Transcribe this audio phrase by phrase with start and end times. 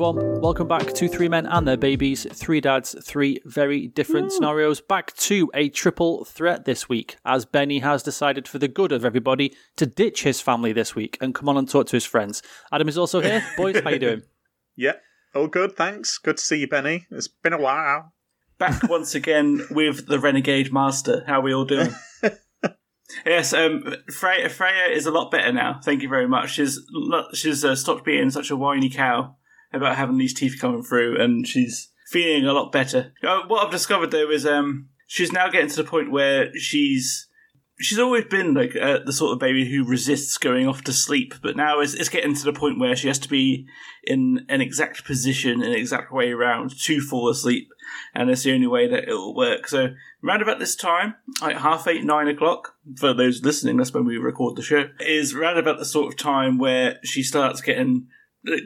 [0.00, 0.40] everyone.
[0.40, 2.24] Welcome back to Three Men and Their Babies.
[2.32, 4.80] Three dads, three very different scenarios.
[4.80, 9.04] Back to a triple threat this week, as Benny has decided, for the good of
[9.04, 12.42] everybody, to ditch his family this week and come on and talk to his friends.
[12.70, 13.44] Adam is also here.
[13.56, 14.22] Boys, how you doing?
[14.76, 14.92] Yeah,
[15.34, 16.16] all good, thanks.
[16.18, 17.08] Good to see you, Benny.
[17.10, 18.12] It's been a while.
[18.56, 21.24] Back once again with the Renegade Master.
[21.26, 21.90] How are we all doing?
[23.26, 25.80] yes, um, Freya, Freya is a lot better now.
[25.82, 26.52] Thank you very much.
[26.52, 26.78] She's
[27.34, 29.34] she's uh, stopped being such a whiny cow
[29.72, 33.12] about having these teeth coming through, and she's feeling a lot better.
[33.22, 37.28] Uh, what I've discovered though is um, she's now getting to the point where she's
[37.80, 41.34] she's always been like uh, the sort of baby who resists going off to sleep,
[41.42, 43.66] but now it's, it's getting to the point where she has to be
[44.04, 47.68] in an exact position, an exact way around to fall asleep,
[48.14, 49.68] and it's the only way that it will work.
[49.68, 54.04] So, round about this time, like half eight, nine o'clock, for those listening, that's when
[54.04, 58.08] we record the show, is round about the sort of time where she starts getting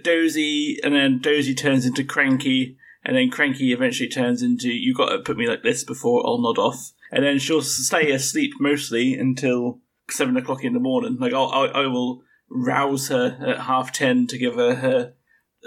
[0.03, 2.77] dozy, and then dozy turns into cranky.
[3.05, 6.41] And then cranky eventually turns into you got to put me like this before I'll
[6.41, 11.17] nod off, and then she'll stay asleep mostly until seven o'clock in the morning.
[11.19, 15.15] Like I'll, I, I will rouse her at half ten to give her her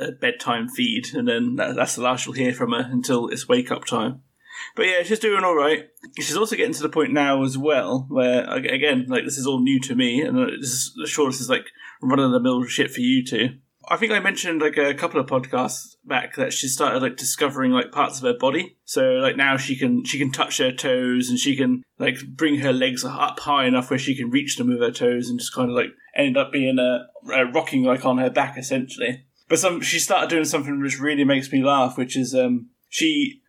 [0.02, 3.50] uh, bedtime feed, and then that, that's the last you'll hear from her until it's
[3.50, 4.22] wake up time.
[4.78, 5.90] But yeah, she's doing all right.
[6.18, 9.62] She's also getting to the point now as well where again, like this is all
[9.62, 11.66] new to me, and uh, this is sure this is like
[12.02, 13.58] run of the mill shit for you two.
[13.90, 17.72] I think I mentioned like a couple of podcasts back that she started like discovering
[17.72, 18.78] like parts of her body.
[18.86, 22.60] So like now she can she can touch her toes and she can like bring
[22.60, 25.54] her legs up high enough where she can reach them with her toes and just
[25.54, 29.26] kind of like end up being a, a rocking like on her back essentially.
[29.48, 33.42] But some she started doing something which really makes me laugh, which is um she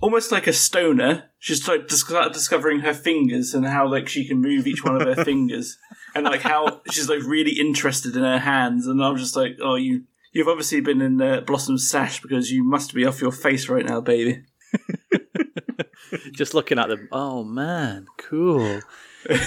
[0.00, 1.30] almost like a stoner.
[1.38, 5.06] She's like dis- discovering her fingers and how like she can move each one of
[5.16, 5.78] her fingers,
[6.14, 8.86] and like how she's like really interested in her hands.
[8.86, 12.64] And I'm just like, oh, you you've obviously been in uh, Blossom's sash because you
[12.64, 14.44] must be off your face right now, baby.
[16.32, 17.08] Just looking at them.
[17.10, 18.80] Oh man, cool.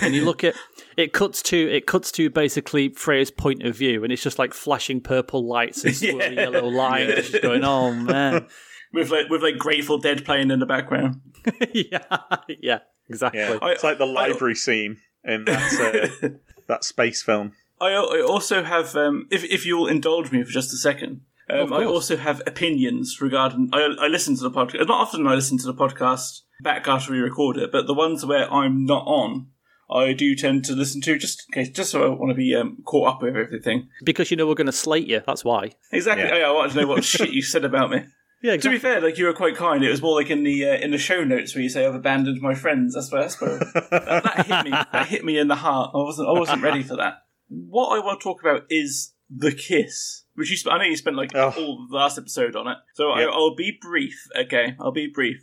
[0.02, 0.56] and you look at
[0.98, 4.54] it cuts to it cuts to basically Freya's point of view, and it's just like
[4.54, 6.42] flashing purple lights and swirly Yeah.
[6.50, 7.30] yellow lines.
[7.30, 8.48] Just going, oh man,
[8.94, 11.22] With like with like Grateful Dead playing in the background.
[11.74, 12.04] yeah,
[12.48, 13.42] yeah, exactly.
[13.42, 16.30] Yeah, I- it's like the I- library scene in that uh,
[16.68, 17.54] that space film.
[17.80, 21.72] I, I also have, um, if if you'll indulge me for just a second, um,
[21.72, 23.70] I also have opinions regarding.
[23.72, 24.88] I, I listen to the podcast.
[24.88, 28.26] Not often I listen to the podcast back after we record it, but the ones
[28.26, 29.50] where I'm not on,
[29.92, 32.36] I do tend to listen to just in case, just so I don't want to
[32.36, 33.90] be um, caught up with everything.
[34.04, 35.22] Because you know we're going to slate you.
[35.28, 35.74] That's why.
[35.92, 36.24] Exactly.
[36.26, 36.46] Yeah.
[36.48, 38.06] Oh, I wanted to know what shit you said about me.
[38.42, 39.84] Yeah, To be fair, like you were quite kind.
[39.84, 41.96] It was more like in the uh, in the show notes where you say I've
[41.96, 42.94] abandoned my friends.
[42.94, 43.58] That's where that's where
[43.92, 44.72] that, that hit me.
[44.72, 45.92] That hit me in the heart.
[45.94, 47.24] I wasn't I wasn't ready for that.
[47.50, 50.96] What I want to talk about is the kiss, which you sp- I know you
[50.96, 51.54] spent like Oh.
[51.58, 52.78] all the last episode on it.
[52.94, 53.30] So I, Yep.
[53.34, 54.28] I'll be brief.
[54.40, 55.38] Okay, I'll be brief.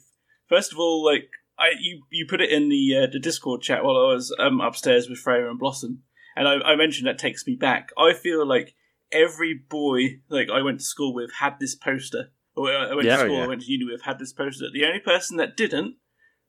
[0.49, 1.28] First of all, like
[1.59, 4.61] I you you put it in the uh, the Discord chat while I was um,
[4.61, 6.03] upstairs with Freya and Blossom,
[6.37, 7.88] and I, I mentioned that takes me back.
[7.99, 8.75] I feel like
[9.11, 12.31] every boy like I went to school with had this poster.
[12.57, 13.17] Or uh, I went Yeah.
[13.17, 13.45] to Oh, school, yeah.
[13.45, 14.67] I went to uni with had this poster.
[14.73, 15.97] The only person that didn't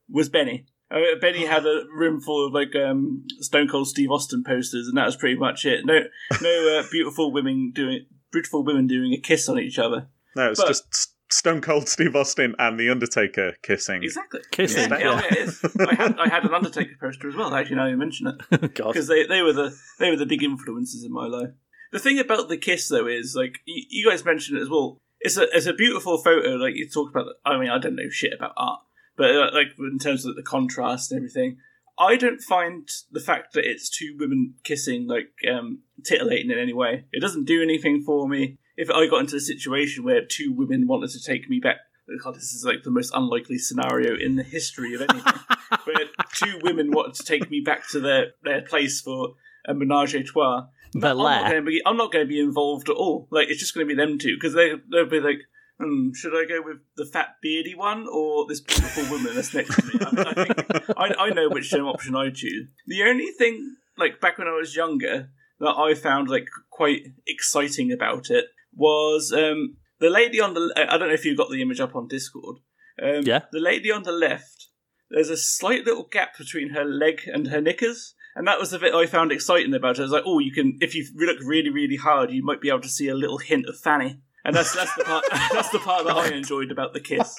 [0.10, 0.66] was Benny.
[0.92, 4.88] I mean, Benny had a room full of like um, Stone Cold Steve Austin posters,
[4.88, 5.84] and that was pretty much it.
[5.86, 6.00] No,
[6.42, 10.10] no uh, beautiful women doing beautiful women doing a kiss on each other.
[10.36, 14.04] No, it's But- just Stone Cold Steve Austin and the Undertaker kissing.
[14.04, 15.22] Exactly, Kissing, Yeah, yeah.
[15.36, 15.86] yeah.
[15.90, 17.54] I had I had an Undertaker poster as well.
[17.56, 18.36] Actually, now you mention it.
[18.62, 21.50] Because they, they were the they were the big influences in my life.
[21.92, 25.02] The thing about the kiss though is like you, you guys mentioned it as well.
[25.26, 26.52] It's a it's a beautiful photo.
[26.52, 27.28] Like you talked about.
[27.46, 28.82] I mean, I don't know shit about art,
[29.18, 31.58] but uh, like in terms of the contrast and everything,
[31.98, 36.74] I don't find the fact that it's two women kissing like um, titillating in any
[36.74, 37.06] way.
[37.12, 38.58] It doesn't do anything for me.
[38.78, 41.78] If I got into a situation where two women wanted to take me back.
[42.24, 45.34] God, this is like the most unlikely scenario in the history of anything.
[45.86, 46.06] where
[46.36, 49.34] two women wanted to take me back to their, their place for
[49.68, 50.68] a menage a trois.
[50.94, 51.82] Bel I'm not going to be.
[51.86, 53.28] I'm not going to be involved at all.
[53.32, 55.40] Like it's just going to be them two because they they'll be like,
[55.80, 59.76] hmm, should I go with the fat beardy one or this beautiful woman that's next
[59.76, 59.94] to me?
[60.02, 62.70] I, I think I, I know which option I choose.
[62.88, 65.30] The only thing, like back when I was younger,
[65.60, 70.74] that I found like quite exciting about it was um, the lady on the.
[70.78, 72.58] I don't know if you got the image up on Discord.
[73.02, 73.42] Um, Yeah.
[73.52, 74.68] The lady on the left.
[75.10, 78.15] There's a slight little gap between her leg and her knickers.
[78.36, 80.00] And that was the bit I found exciting about it.
[80.00, 82.68] I was like, oh, you can, if you look really, really hard, you might be
[82.70, 84.20] able to see a little hint of Fanny.
[84.44, 87.36] And that's that's the part that's the part that I enjoyed about the kiss.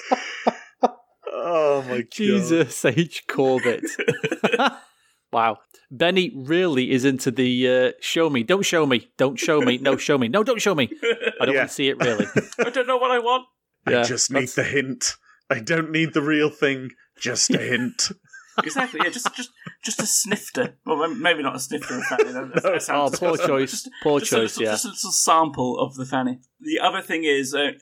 [1.33, 2.11] Oh my god.
[2.11, 3.25] Jesus H.
[3.29, 3.85] Corbett.
[5.33, 5.59] Wow.
[5.91, 9.97] Benny really is into the uh, show me, don't show me, don't show me, no,
[9.97, 10.89] show me, no, don't show me.
[11.41, 11.61] I don't Yeah.
[11.63, 12.27] want to see it really.
[12.59, 13.45] I don't know what I want.
[13.89, 15.17] Yeah, I just need that's- the hint.
[15.51, 16.91] I don't need the real thing,
[17.21, 18.11] just a hint.
[18.64, 19.00] Exactly.
[19.03, 19.50] Yeah, just just
[19.85, 20.76] just a snifter.
[20.85, 22.32] Well, maybe not a snifter of fanny.
[22.32, 23.70] That, that Oh, poor choice.
[23.70, 24.70] Just, Poor just a choice, little, yeah.
[24.73, 26.41] Just a little sample of the fanny.
[26.61, 27.73] The other thing is, uh,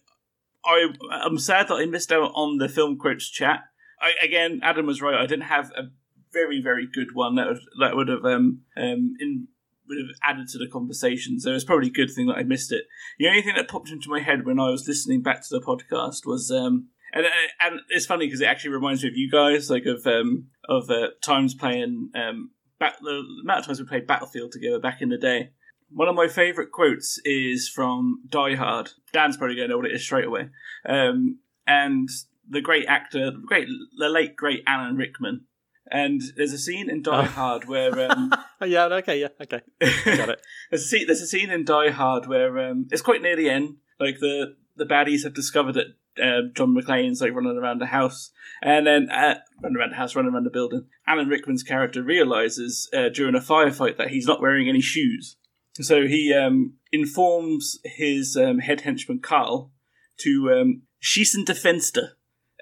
[0.65, 3.61] I I'm sad that I missed out on the film quotes chat.
[4.01, 5.15] I, again, Adam was right.
[5.15, 5.85] I didn't have a
[6.33, 9.47] very very good one that would that would have um um in
[9.89, 11.39] would have added to the conversation.
[11.39, 12.85] So it's probably a good thing that I missed it.
[13.19, 15.61] The only thing that popped into my head when I was listening back to the
[15.61, 17.27] podcast was um and
[17.61, 20.91] and it's funny because it actually reminds me of you guys, like of um of
[20.91, 25.09] uh, times playing um back the amount of times we played Battlefield together back in
[25.09, 25.51] the day.
[25.91, 28.91] One of my favourite quotes is from Die Hard.
[29.13, 30.49] Dan's probably going to know what it is straight away.
[30.85, 32.09] Um, and
[32.49, 35.43] the great actor, the great, the late great Alan Rickman.
[35.91, 37.23] And there's a scene in Die Oh.
[37.23, 38.33] Hard where um,
[38.65, 39.61] yeah, okay, yeah, okay.
[39.81, 40.41] Got it.
[40.71, 43.51] there's, a scene, there's a scene in Die Hard where um, it's quite near the
[43.51, 43.77] end.
[44.01, 48.31] Like the the baddies have discovered that uh, John McClane's like running around the house,
[48.63, 50.87] and then uh, running around the house, running around the building.
[51.07, 55.37] Alan Rickman's character realizes uh, during a firefight that he's not wearing any shoes,
[55.81, 59.73] so he um, informs his um, head henchman Carl
[60.19, 62.11] to um, schießen die Fenster,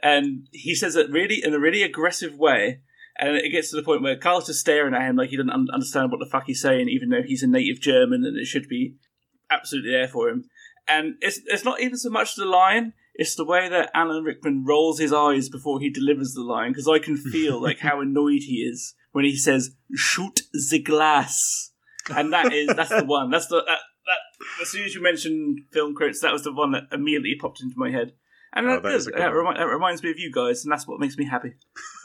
[0.03, 2.81] and he says it really in a really aggressive way.
[3.19, 5.51] And it gets to the point where Carl's just staring at him like he doesn't
[5.51, 8.47] un- understand what the fuck he's saying, even though he's a native German and it
[8.47, 8.95] should be
[9.51, 10.45] absolutely there for him.
[10.89, 14.65] And it's it's not even so much the line; it's the way that Alan Rickman
[14.67, 18.43] rolls his eyes before he delivers the line, because I can feel like how annoyed
[18.43, 21.73] he is when he says "shoot the glass,"
[22.15, 23.31] and that is that's the one.
[23.31, 24.19] That's the that, that
[24.63, 27.75] as soon as you mentioned film quotes, that was the one that immediately popped into
[27.77, 28.13] my head.
[28.55, 31.01] And Oh, that, that that, remi- that reminds me of you guys, and that's what
[31.01, 31.55] makes me happy.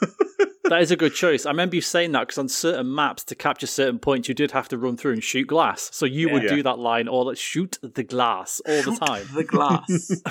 [0.68, 1.46] That is a good choice.
[1.46, 4.50] I remember you saying that because on certain maps, to capture certain points, you did
[4.52, 5.88] have to run through and shoot glass.
[5.92, 6.56] So you would Yeah.
[6.56, 9.26] do that line or shoot the glass all Shoot the time.
[9.34, 10.22] the glass.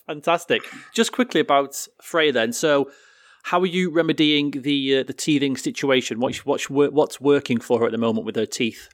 [0.06, 0.62] Fantastic.
[0.94, 2.52] Just quickly about Frey then.
[2.52, 2.90] So,
[3.44, 6.18] how are you remedying the uh, the teething situation?
[6.20, 8.88] What's what's what's working for her at the moment with her teeth?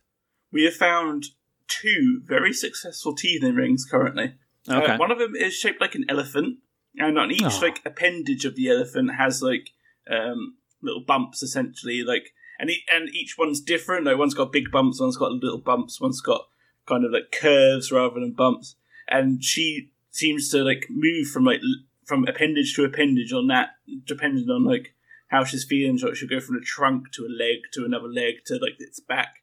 [0.52, 1.26] we have found
[1.66, 4.34] two very successful teething rings currently.
[4.68, 4.92] Okay.
[4.92, 6.58] Uh, one of them is shaped like an elephant,
[6.96, 7.58] and on each Oh.
[7.60, 9.70] like appendage of the elephant has like
[10.10, 12.02] um, little bumps, essentially.
[12.02, 14.06] Like, and and each one's different.
[14.06, 16.46] Like, one's got big bumps, one's got little bumps, one's got
[16.86, 18.76] kind of like curves rather than bumps.
[19.08, 21.60] And she seems to like move from like
[22.04, 23.70] from appendage to appendage on that,
[24.04, 24.94] depending on like
[25.28, 25.98] how she's feeling.
[25.98, 29.00] So she'll go from the trunk to a leg to another leg to like its
[29.00, 29.36] back.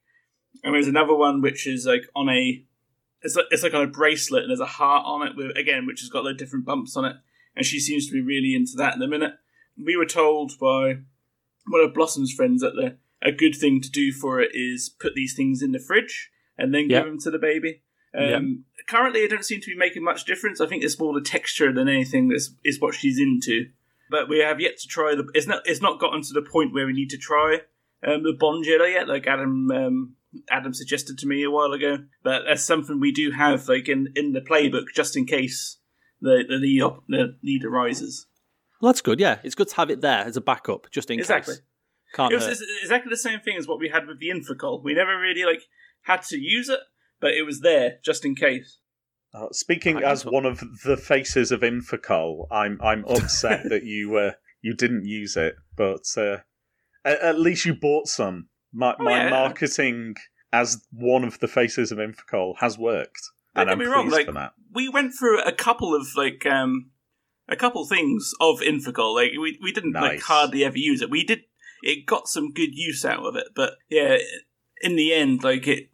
[0.63, 2.65] And there's another one which is like on a
[3.21, 5.85] it's like, it's like on a bracelet and there's a heart on it with again
[5.85, 7.15] which has got like different bumps on it
[7.55, 9.33] and she seems to be really into that in the minute
[9.77, 10.95] we were told by
[11.67, 15.15] one of blossom's friends that the a good thing to do for it is put
[15.15, 17.03] these things in the fridge and then Yep.
[17.03, 17.81] give them to the baby
[18.15, 18.87] um, Yep.
[18.87, 21.71] currently it don't seem to be making much difference i think it's more the texture
[21.71, 23.67] than anything that's is what she's into
[24.11, 26.73] but we have yet to try the it's not it's not gotten to the point
[26.73, 27.59] where we need to try
[28.05, 30.15] um, the Bonjela yet like adam um,
[30.49, 31.99] Adam suggested to me a while ago.
[32.23, 35.77] But that's something we do have, like in, in the playbook, just in case
[36.21, 38.27] the the need the need arises.
[38.83, 39.17] Well, that's good.
[39.21, 41.53] Yeah, it's good to have it there as a backup, just in Exactly.
[41.53, 41.61] case.
[42.13, 42.51] Can't It was hurt.
[42.51, 44.83] it's exactly the same thing as what we had with the Infacol.
[44.83, 45.63] We never really like
[46.01, 46.81] had to use it,
[47.21, 48.79] but it was there just in case.
[49.33, 54.17] Uh, speaking as can- one of the faces of Infacol, I'm I'm upset that you
[54.17, 54.31] uh,
[54.61, 56.39] you didn't use it, but uh,
[57.05, 58.49] at, at least you bought some.
[58.73, 59.29] My Oh, my yeah.
[59.29, 60.15] marketing
[60.51, 63.21] as one of the faces of Infacol has worked,
[63.55, 64.53] Don't and get I'm me pleased wrong, like for that.
[64.73, 66.91] we went through a couple of like um
[67.47, 69.15] a couple things of Infacol.
[69.15, 71.09] Like we we didn't like hardly ever use it.
[71.09, 71.43] We did
[71.81, 74.17] it got some good use out of it, but yeah,
[74.81, 75.89] in the end, like it,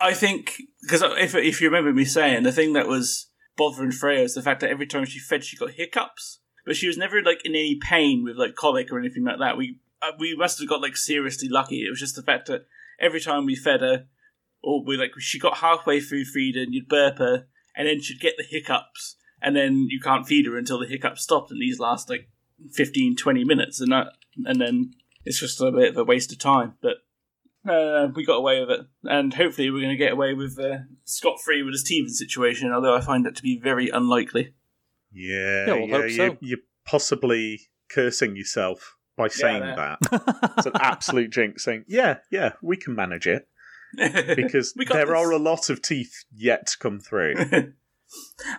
[0.00, 4.22] I think because if if you remember me saying the thing that was bothering Freya
[4.22, 7.22] is the fact that every time she fed, she got hiccups, but she was never
[7.22, 9.58] like in any pain with like colic or anything like that.
[9.58, 11.82] We uh, we must have got like seriously lucky.
[11.82, 12.66] It was just the fact that
[12.98, 14.06] every time we fed her,
[14.62, 17.46] or we like she got halfway through feeding, you'd burp her,
[17.76, 21.22] and then she'd get the hiccups, and then you can't feed her until the hiccups
[21.22, 22.28] stopped, and these last like
[22.72, 24.08] 15, 20 minutes, and that,
[24.44, 24.92] and then
[25.24, 26.74] it's just a bit of a waste of time.
[26.80, 26.96] But
[27.70, 30.78] uh, we got away with it, and hopefully we're going to get away with uh,
[31.04, 32.72] scot free with this Steven situation.
[32.72, 34.54] Although I find that to be very unlikely.
[35.12, 36.36] Yeah, Yeah, we'll yeah, hope you, so.
[36.40, 39.98] you're possibly cursing yourself by saying that.
[40.10, 40.52] that.
[40.58, 41.84] It's an absolute jinx jinxing.
[41.88, 43.48] Yeah, yeah, we can manage it
[44.36, 45.14] because there this.
[45.14, 47.34] are a lot of teeth yet to come through.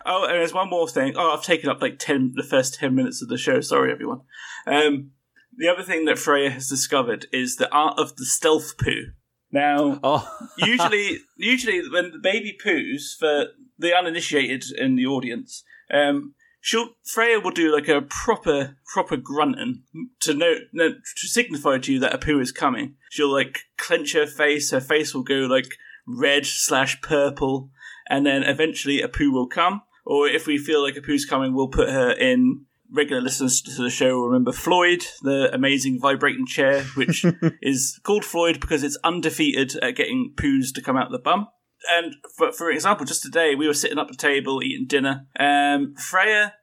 [0.05, 1.13] oh, and there's one more thing.
[1.15, 3.62] Oh, I've taken up like ten the first ten minutes of the show.
[3.62, 4.22] Sorry, everyone.
[4.65, 5.12] Um,
[5.55, 9.12] the other thing that Freya has discovered is the art of the stealth poo.
[9.51, 10.27] Now, Oh,
[10.58, 17.39] usually, usually when the baby poos for the uninitiated in the audience, um, she'll Freya
[17.39, 19.84] will do like a proper proper grunting
[20.22, 22.96] to know no, to signify to you that a poo is coming.
[23.10, 24.72] She'll like clench her face.
[24.72, 25.67] Her face will go like
[26.08, 27.70] red slash purple,
[28.12, 29.82] and then eventually a poo will come.
[30.06, 32.65] Or if we feel like a poo's coming, we'll put her in.
[32.94, 37.25] Regular listeners to the show will remember Floyd, the amazing vibrating chair, which
[37.62, 41.48] is called Floyd because it's undefeated at getting poos to come out the bum.
[41.89, 45.25] And for, for example, just today we were sitting up at the table eating dinner.
[45.39, 46.56] Um, Freya,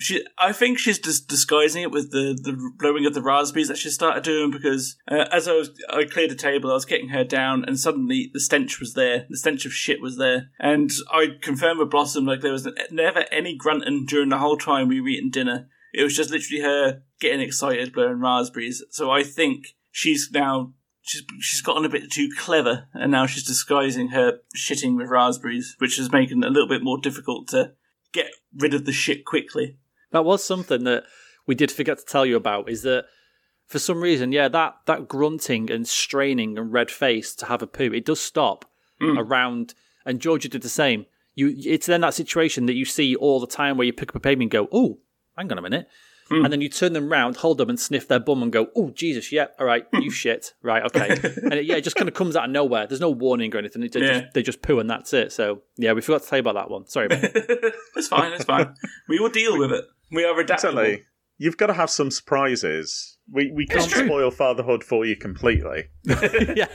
[0.00, 3.76] she, I think she's just disguising it with the, the blowing of the raspberries that
[3.76, 7.10] she started doing because uh, as I was I cleared the table, I was getting
[7.10, 9.26] her down, and suddenly the stench was there.
[9.28, 13.26] The stench of shit was there, and I confirmed with Blossom like there was never
[13.30, 15.68] any grunting during the whole time we were eating dinner.
[15.92, 18.82] It was just literally her getting excited, blowing raspberries.
[18.90, 23.44] So I think she's now she's she's gotten a bit too clever, and now she's
[23.44, 27.72] disguising her shitting with raspberries, which is making it a little bit more difficult to
[28.14, 29.76] get rid of the shit quickly.
[30.12, 31.04] That was something that
[31.46, 32.68] we did forget to tell you about.
[32.68, 33.06] Is that
[33.66, 37.66] for some reason, yeah, that that grunting and straining and red face to have a
[37.66, 38.64] poo, it does stop
[39.00, 39.18] mm.
[39.18, 39.74] around.
[40.04, 41.06] And Georgia did the same.
[41.34, 44.16] You, it's then that situation that you see all the time where you pick up
[44.16, 44.98] a baby and go, "Oh,
[45.36, 45.86] hang on a minute,"
[46.30, 46.42] mm.
[46.42, 48.90] and then you turn them round, hold them, and sniff their bum and go, "Oh,
[48.90, 52.14] Jesus, yeah, all right, you shit, right, okay," and it, yeah, it just kind of
[52.14, 52.86] comes out of nowhere.
[52.86, 53.82] There's no warning or anything.
[53.82, 54.20] They, Yeah.
[54.20, 55.32] just, they just poo and that's it.
[55.32, 56.86] So yeah, we forgot to tell you about that one.
[56.88, 57.74] Sorry, about it.
[57.94, 58.74] it's fine, it's fine.
[59.08, 59.84] We will deal with it.
[60.10, 60.78] We are adaptable.
[60.78, 61.06] Exactly.
[61.38, 63.16] You've got to have some surprises.
[63.32, 64.06] We we can't true.
[64.06, 65.84] spoil fatherhood for you completely.
[66.04, 66.66] yeah,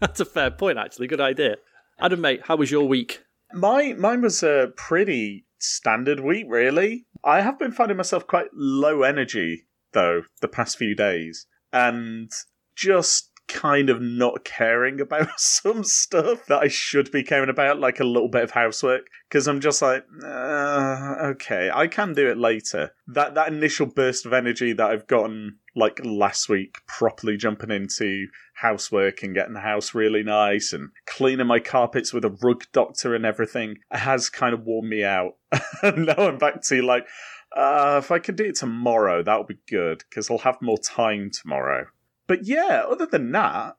[0.00, 0.78] that's a fair point.
[0.78, 1.56] Actually, good idea.
[2.00, 3.22] Adam, mate, how was your week?
[3.52, 7.06] My mine was a pretty standard week, really.
[7.24, 12.30] I have been finding myself quite low energy though the past few days, and
[12.74, 18.00] just kind of not caring about some stuff that I should be caring about, like
[18.00, 22.38] a little bit of housework, because I'm just like, uh, okay, I can do it
[22.38, 22.92] later.
[23.06, 28.28] That that initial burst of energy that I've gotten like last week, properly jumping into
[28.54, 33.14] housework and getting the house really nice and cleaning my carpets with a rug doctor
[33.14, 35.36] and everything has kind of worn me out.
[35.82, 37.06] now I'm back to like,
[37.54, 40.78] uh, if I could do it tomorrow, that would be good because I'll have more
[40.78, 41.86] time tomorrow.
[42.26, 43.76] But yeah, other than that,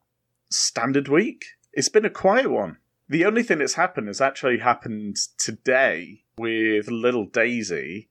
[0.50, 1.44] standard week.
[1.74, 2.78] It's been a quiet one.
[3.10, 8.10] The only thing that's happened has actually happened today with little Daisy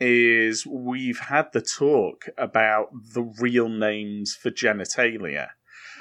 [0.00, 5.48] is we've had the talk about the real names for genitalia.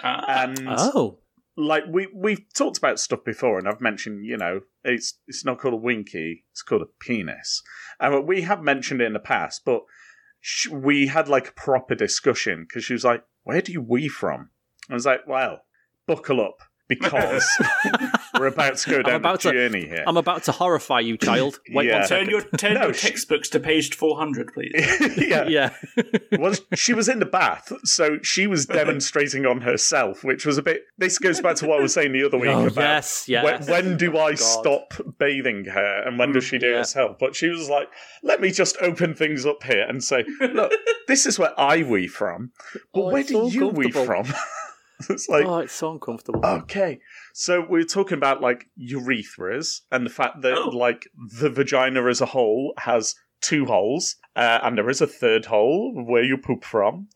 [0.03, 1.19] Ah, And Oh,
[1.55, 5.59] like we we've talked about stuff before, and I've mentioned, you know, it's it's not
[5.59, 7.63] called a winky, it's called a penis,
[7.99, 9.81] and we have mentioned it in the past, but
[10.39, 14.09] sh- we had like a proper discussion because she was like, "Where do you wee
[14.09, 14.49] from?"
[14.89, 15.61] I was like, "Well,
[16.05, 17.45] buckle up." Because
[18.39, 20.03] we're about to go down about the to- journey here.
[20.07, 21.59] I'm about to horrify you, child.
[21.71, 21.99] Wait Yeah.
[21.99, 24.71] one turn your turn No, your she- textbooks to page four hundred, please.
[25.17, 25.45] yeah.
[25.47, 25.73] Yeah.
[26.39, 30.61] well, she was in the bath, so she was demonstrating on herself, which was a
[30.61, 30.83] bit.
[30.97, 33.43] This goes back to what I was saying the other week Oh, about yes, when,
[33.43, 33.69] yes.
[33.69, 34.37] when do I oh, God.
[34.39, 36.77] stop bathing her and when does mm, she do yeah.
[36.77, 37.17] herself?
[37.19, 37.89] But she was like,
[38.23, 40.71] let me just open things up here and say, look,
[41.07, 42.51] this is where I wee from,
[42.93, 44.25] but Oh, where do so you wee from?
[44.99, 45.15] Uncomfortable.
[45.15, 46.45] it's like, oh, it's so uncomfortable.
[46.45, 46.99] Okay.
[47.33, 50.69] So we're talking about like urethras and the fact that Oh.
[50.69, 51.07] like
[51.39, 55.93] the vagina as a whole has two holes, uh, and there is a third hole
[56.05, 57.07] where you poop from.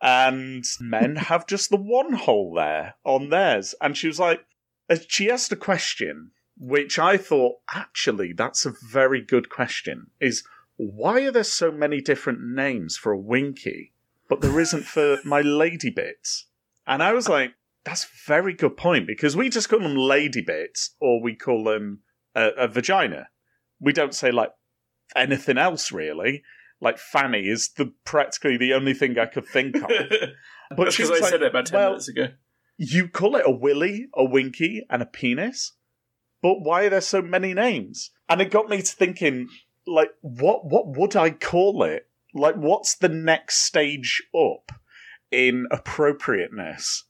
[0.00, 3.74] And men have just the one hole there on theirs.
[3.80, 4.44] And she was like,
[4.90, 10.08] uh, she asked a question, which I thought, actually, that's a very good question.
[10.20, 10.44] Is
[10.76, 13.92] why are there so many different names for a winky,
[14.28, 16.46] but there isn't for my lady bits?
[16.86, 20.40] And I was like, that's a very good point because we just call them lady
[20.40, 22.00] bits or we call them
[22.34, 23.28] a, a vagina.
[23.80, 24.50] We don't say like
[25.14, 26.42] anything else really.
[26.80, 29.90] Like fanny is the practically the only thing I could think of.
[30.76, 32.28] But she Because I like, said it about ten well, minutes ago.
[32.78, 35.72] you call it a willy, a winky, and a penis,
[36.42, 38.10] but why are there so many names?
[38.28, 39.48] And it got me to thinking,
[39.86, 42.08] like, what what would I call it?
[42.34, 44.72] Like, what's the next stage up
[45.34, 47.04] in appropriateness?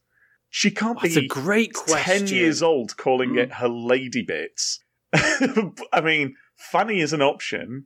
[0.49, 2.19] She can't That's be a great question.
[2.19, 3.37] ten years old calling Mm.
[3.39, 4.79] it her lady bits.
[5.13, 7.85] I mean, funny is an option.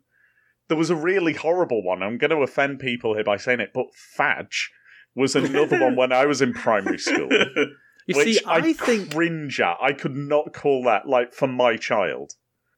[0.67, 2.03] There was a really horrible one.
[2.03, 4.69] I'm going to offend people here by saying it, but fadge
[5.15, 7.29] was another one when I was in primary school.
[8.07, 9.77] You which see, I, think cringe at.
[9.79, 12.33] I could not call that like for my child.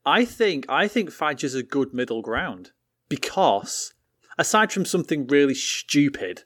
[0.05, 2.71] I think I think fudge is a good middle ground
[3.07, 3.93] because
[4.37, 6.43] aside from something really stupid,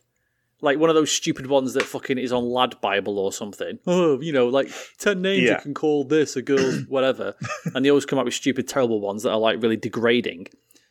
[0.61, 3.79] like one of those stupid ones that fucking is on Lad Bible or something.
[3.85, 5.55] Oh, you know, like ten names Yeah.
[5.55, 7.35] you can call this a girl's whatever,
[7.73, 10.47] and they always come up with stupid, terrible ones that are like really degrading.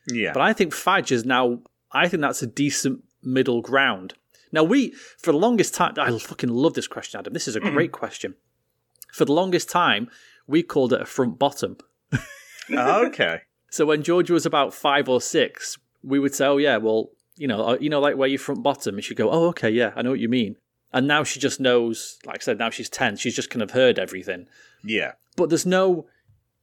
[0.09, 0.33] Yeah.
[0.33, 1.61] But I think Fadge is now.
[1.93, 4.15] I think that's a decent middle ground.
[4.53, 7.33] Now we, for the longest time, I fucking love this question, Adam.
[7.33, 8.35] This is a great question.
[9.13, 10.09] For the longest time,
[10.47, 11.77] we called it a front bottom.
[12.71, 13.41] okay.
[13.71, 17.49] So when Georgia was about five or six, we would say, "Oh yeah, well, you
[17.49, 19.93] know, uh, you know, like where you front bottom," and she'd go, "Oh okay, yeah,
[19.97, 20.57] I know what you mean."
[20.93, 22.19] And now she just knows.
[22.25, 23.17] Like I said, now she's ten.
[23.17, 24.47] She's just kind of heard everything.
[24.85, 25.13] Yeah.
[25.37, 26.07] But there's no.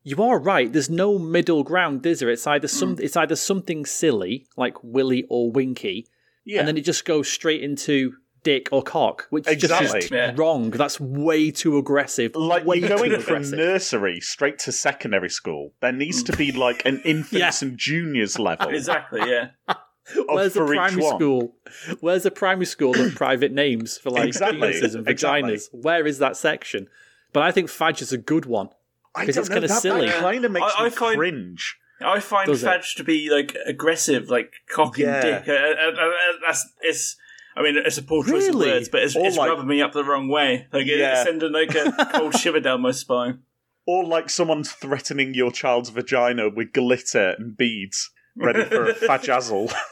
[0.04, 0.72] You are right.
[0.72, 2.30] There's no middle ground, is there?
[2.30, 2.96] It's either some.
[2.96, 3.02] Mm.
[3.02, 6.08] It's either something silly like Willy or Winky,
[6.46, 6.60] Yeah.
[6.60, 8.14] and then it just goes straight into
[8.44, 10.34] Dick or Cock, which just is Yeah.
[10.36, 10.72] wrong.
[10.72, 12.36] That's way too aggressive.
[12.36, 13.60] like way going from aggressive.
[13.60, 17.68] nursery straight to secondary school, there needs to be like an infants Yeah.
[17.68, 18.70] and juniors level.
[18.70, 19.50] Exactly, yeah.
[20.18, 21.16] of Where's the primary one.
[21.16, 21.56] school?
[22.00, 25.54] Where's the primary school of private names for like Exactly, penises and exactly.
[25.54, 25.70] vaginas?
[25.72, 26.88] Where is that section?
[27.34, 28.70] But I think Fadge is a good one.
[29.16, 30.08] I 'Cause don't it's kinda silly.
[30.08, 31.78] That kind of makes I- I me find- cringe.
[32.04, 32.82] I find Does it?
[32.98, 35.22] To be like aggressive, like cock and Yeah.
[35.22, 35.48] dick.
[35.48, 36.12] Uh, uh, uh, uh,
[36.48, 37.16] that's it's.
[37.56, 38.70] I mean, it's a poor choice Really?
[38.70, 40.68] of words, but it's, it's like- rubbing me up the wrong way.
[40.72, 41.12] Like Yeah.
[41.22, 43.40] it's sending like a cold shiver down my spine.
[43.86, 49.72] Or like someone's threatening your child's vagina with glitter and beads, ready for a vajazzle.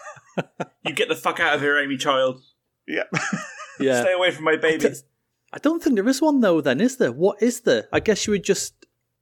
[0.86, 2.41] You get the fuck out of here, Amy Child.
[2.88, 3.03] yeah.
[3.79, 4.01] Yeah.
[4.01, 4.89] Stay away from my baby.
[5.53, 6.60] I don't think there is one though.
[6.60, 7.12] Then is there?
[7.13, 7.88] What is there?
[7.93, 8.74] I guess you would just.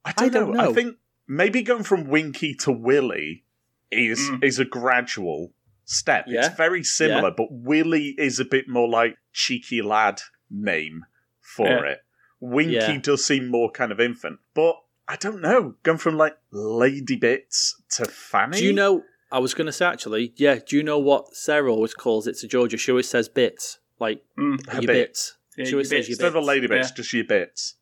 [0.04, 0.62] I don't, I don't know.
[0.64, 0.70] know.
[0.70, 0.96] I think
[1.28, 3.44] maybe going from Winky to Willy
[3.92, 4.42] is Mm.
[4.44, 5.52] is a gradual
[5.84, 6.24] step.
[6.26, 6.46] Yeah.
[6.46, 10.20] It's very similar, but Willy is a bit more like cheeky lad
[10.50, 11.04] name
[11.40, 11.84] for Yeah.
[11.92, 11.98] it.
[12.40, 12.98] Winky Yeah.
[12.98, 14.74] does seem more kind of infant, but
[15.08, 15.74] I don't know.
[15.82, 18.58] Going from like Lady Bits to Fanny.
[18.58, 19.04] Do you know?
[19.32, 20.32] I was going to say actually.
[20.36, 20.58] Yeah.
[20.66, 22.76] Do you know what Sarah always calls it to Georgia?
[22.76, 24.66] She always says bits, like Mm.
[24.68, 25.36] Her your bits.
[25.36, 25.36] bits.
[25.56, 26.20] Yeah, she always your says your bits.
[26.20, 26.46] Instead of bits.
[26.46, 26.94] Lady Bits, Yeah.
[26.94, 27.74] just your bits.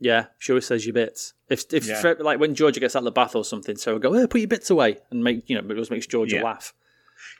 [0.00, 1.34] Yeah, she always says your bits.
[1.48, 2.14] If if Yeah.
[2.20, 4.40] like when Georgia gets out of the bath or something, Sarah will go, "Hey, put
[4.40, 6.42] your bits away," and make you know, it always makes Georgia Yeah.
[6.42, 6.74] laugh.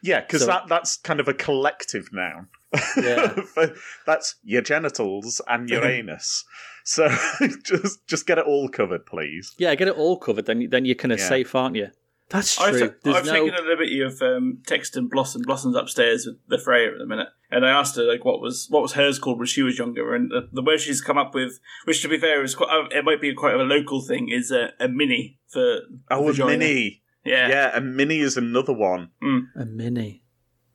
[0.03, 2.49] Yeah, because So- that that's kind of a collective noun.
[2.97, 3.37] Yeah.
[4.07, 6.45] that's your genitals and your anus.
[6.85, 7.09] So
[7.65, 9.55] just just get it all covered, please.
[9.59, 10.47] Yeah, get it all covered.
[10.47, 11.29] Then then you're kind of Yeah.
[11.29, 11.89] safe, aren't you?
[12.31, 12.65] That's true.
[12.67, 13.33] I've, ta- There's I've no.
[13.47, 15.43] taken a liberty of um, texting Blossom.
[15.43, 18.69] Blossom's upstairs with the Freya at the minute, and I asked her like what was
[18.71, 21.35] what was hers called when she was younger, and the, the word she's come up
[21.35, 24.31] with, which to be fair is quite, uh, it might be quite a local thing,
[24.31, 25.81] is a, a mini for
[26.11, 27.03] Oh, a mini.
[27.25, 29.11] Yeah, Yeah, a mini is another one.
[29.55, 30.22] a mini.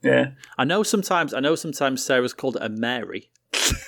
[0.04, 0.32] Yeah.
[0.58, 1.34] I know sometimes.
[1.34, 3.30] I know sometimes Sarah's called a Mary.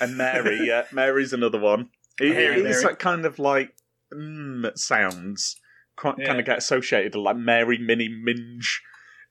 [0.01, 1.89] And Mary, yeah, Mary's another one.
[2.19, 2.93] It, Hairy it is Mary.
[2.93, 3.75] that kind of like
[4.13, 5.55] mm, sounds
[5.95, 6.27] quite Yeah.
[6.27, 8.81] kind of get associated with like Mary Mini Minge.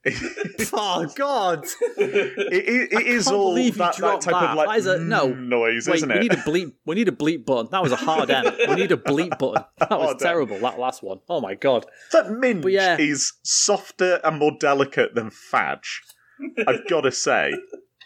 [0.05, 1.65] it, oh God!
[1.97, 4.51] it, it is all believe you that, that dropped type that.
[4.51, 5.27] of like That is a- no.
[5.27, 6.21] mm noise, Wait, isn't we it?
[6.21, 6.73] need a bleep.
[6.85, 7.67] We need a bleep button.
[7.71, 8.55] That was a hard end.
[8.69, 9.63] We need a bleep button.
[9.77, 10.17] That was Oh, damn.
[10.19, 10.57] terrible.
[10.59, 11.19] That last one.
[11.27, 11.85] Oh my God!
[12.13, 12.95] That minge yeah.
[12.97, 16.01] is softer and more delicate than fadge.
[16.67, 17.53] I've got to say,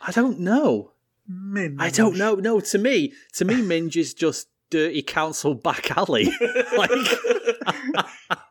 [0.01, 0.91] I don't know.
[1.27, 1.77] minge.
[1.79, 2.35] I don't know.
[2.35, 6.25] No, to me, to me, Minge is just dirty council back alley.
[6.77, 6.89] like,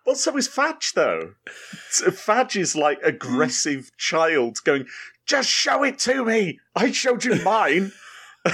[0.07, 1.35] Well, so is fadge though.
[1.91, 4.87] So fadge is like aggressive child going,
[5.27, 6.59] "Just show it to me.
[6.77, 7.93] I showed you mine."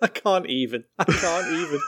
[0.00, 0.84] I can't even.
[0.98, 1.80] I can't even.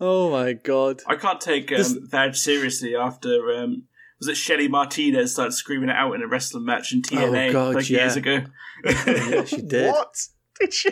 [0.00, 1.02] Oh my god.
[1.06, 3.84] I can't take This- um, Vag seriously after um,
[4.20, 7.52] was it Shelly Martinez started screaming it out in a wrestling match in TNA Oh,
[7.52, 7.98] God, like yeah.
[8.00, 8.44] years ago.
[8.84, 9.90] Yeah, she did.
[9.90, 10.14] What
[10.60, 10.90] did she?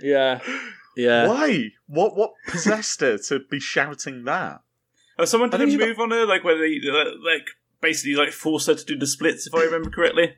[0.00, 0.40] Yeah.
[0.96, 1.26] Yeah.
[1.28, 1.70] Why?
[1.86, 2.16] What?
[2.16, 4.60] What possessed her to be shouting that?
[5.18, 7.46] Oh, someone I did a think she move on her, like where they uh, like
[7.80, 10.34] basically like forced her to do the splits, if I remember correctly.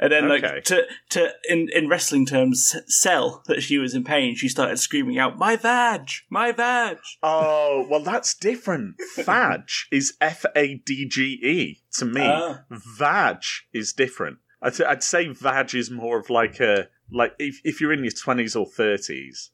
[0.00, 0.54] And then, Okay.
[0.54, 4.36] like to to in in wrestling terms, sell that she was in pain.
[4.36, 8.94] She started screaming out, "My vag, my vag!" Oh, well, that's different.
[9.16, 12.20] Fadge is F A D G E to me.
[12.24, 12.60] Ah.
[12.70, 14.38] Vag is different.
[14.62, 18.12] I'd, I'd say vag is more of like a like if if you're in your
[18.12, 19.50] twenties or thirties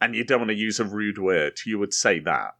[0.00, 2.54] and you don't want to use a rude word, you would say that.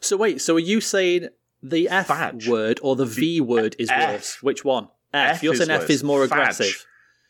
[0.00, 1.28] So wait, so are you saying
[1.62, 2.46] the F Fadge.
[2.48, 4.12] word or the V word is F.
[4.12, 4.42] worse?
[4.42, 4.88] Which one?
[5.16, 5.36] F.
[5.36, 6.32] F You're is saying F is more Fadge.
[6.32, 6.86] aggressive.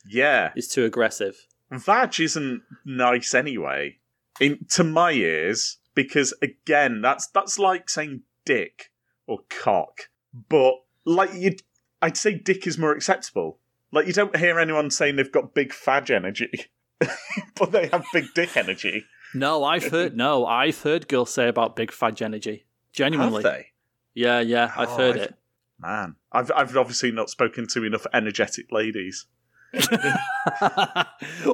[0.09, 1.47] Yeah, Is too aggressive.
[1.71, 3.99] vag isn't nice anyway,
[4.41, 8.93] in to my ears, because again, that's that's like saying dick
[9.27, 10.09] or cock,
[10.49, 11.57] but like you,
[12.01, 13.59] I'd say dick is more acceptable.
[13.91, 16.67] Like you don't hear anyone saying they've got big fag energy,
[17.59, 19.05] but they have big dick energy.
[19.35, 20.17] No, I've heard.
[20.17, 22.65] No, I've heard girls say about big fudge energy.
[22.93, 23.43] Genuinely.
[23.43, 23.67] Have they?
[24.15, 25.35] Yeah, yeah, I've Oh, heard I've- it.
[25.79, 29.27] Man, I've I've obviously not spoken to enough energetic ladies.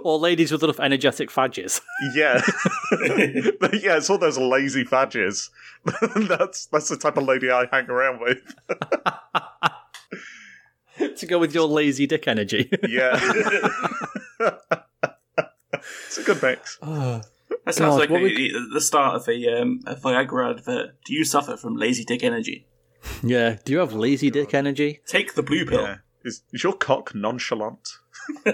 [0.04, 1.80] or ladies with enough energetic fadges.
[2.14, 2.40] Yeah,
[3.60, 5.50] But yeah, it's all those lazy fadges.
[6.28, 8.54] that's that's the type of lady I hang around with.
[11.18, 12.70] to go with your lazy dick energy.
[12.88, 13.18] Yeah,
[15.74, 16.78] it's a good mix.
[17.64, 20.96] That sounds God, like a, would- the start of a, um, a Viagra advert.
[21.04, 22.66] Do you suffer from lazy dick energy?
[23.22, 23.56] Yeah.
[23.64, 25.00] Do you have lazy dick energy?
[25.06, 25.82] Take the blue pill.
[25.82, 25.96] Yeah.
[26.24, 27.96] Is, is your cock nonchalant?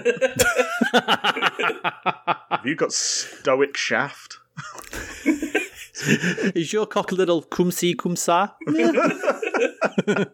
[2.49, 4.37] Have you got stoic shaft?
[6.55, 8.53] Is your cock a little kumsi kumsa?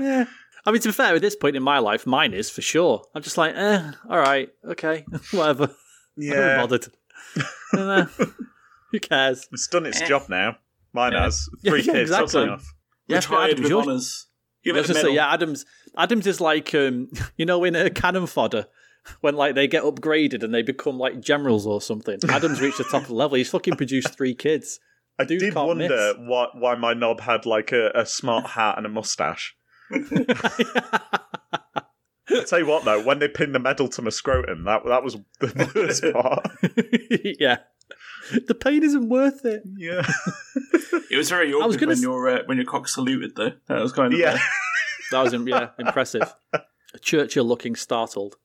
[0.00, 0.24] yeah.
[0.64, 3.02] I mean, to be fair, at this point in my life, mine is for sure.
[3.14, 5.64] I'm just like, eh, all right, okay, whatever.
[5.64, 6.86] I'm not Yeah, bothered.
[7.76, 8.04] Eh,
[8.92, 9.48] Who cares?
[9.52, 10.06] it's done its Eh.
[10.06, 10.56] job now.
[10.92, 11.22] Mine Yeah.
[11.24, 12.10] has three yeah, kids.
[12.10, 12.42] That's exactly.
[12.44, 12.74] enough.
[13.08, 14.26] Yeah, Retired Adams, with yours- honours.
[14.64, 15.64] Give it the just say, yeah, Adams.
[15.96, 18.66] Adams is like, um, you know, in a cannon fodder
[19.20, 22.18] when like they get upgraded and they become like generals or something.
[22.28, 23.36] Adams reached the top of the level.
[23.36, 24.80] He's fucking produced three kids.
[25.18, 26.14] I Dude did wonder miss.
[26.18, 29.56] why, why my knob had like a, a smart hat and a mustache.
[29.90, 30.04] I'll
[32.46, 35.16] tell you what though, when they pinned the medal to my scrotum, that that was
[35.40, 36.46] the worst part.
[37.40, 37.58] yeah,
[38.46, 39.62] the pain isn't worth it.
[39.76, 40.06] Yeah,
[41.16, 43.52] It was very awkward gonna when s- your uh, when your cock saluted though.
[43.68, 44.34] That was kind of yeah.
[44.34, 44.38] uh,
[45.12, 46.34] That was yeah impressive.
[47.00, 48.36] Churchill looking startled.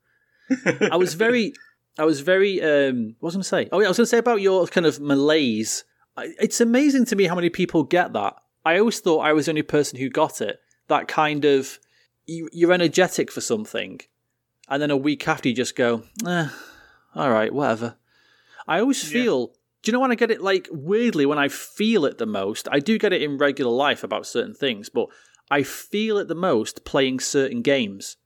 [0.89, 1.53] I was very,
[1.99, 2.61] I was very.
[2.61, 3.69] Um, what was I going to say?
[3.73, 5.83] Oh yeah, I was going to say about your kind of malaise.
[6.17, 8.35] It's amazing to me how many people get that.
[8.63, 10.61] I always thought I was the only person who got it.
[10.87, 11.77] That kind of
[12.25, 13.99] you, you're energetic for something,
[14.69, 16.47] and then a week after you just go, eh,
[17.15, 17.97] all right, whatever.
[18.65, 19.51] I always feel.
[19.81, 20.41] Do you know when I get it?
[20.41, 24.03] Like weirdly, when I feel it the most, I do get it in regular life
[24.03, 25.07] about certain things, but
[25.49, 28.17] I feel it the most playing certain games.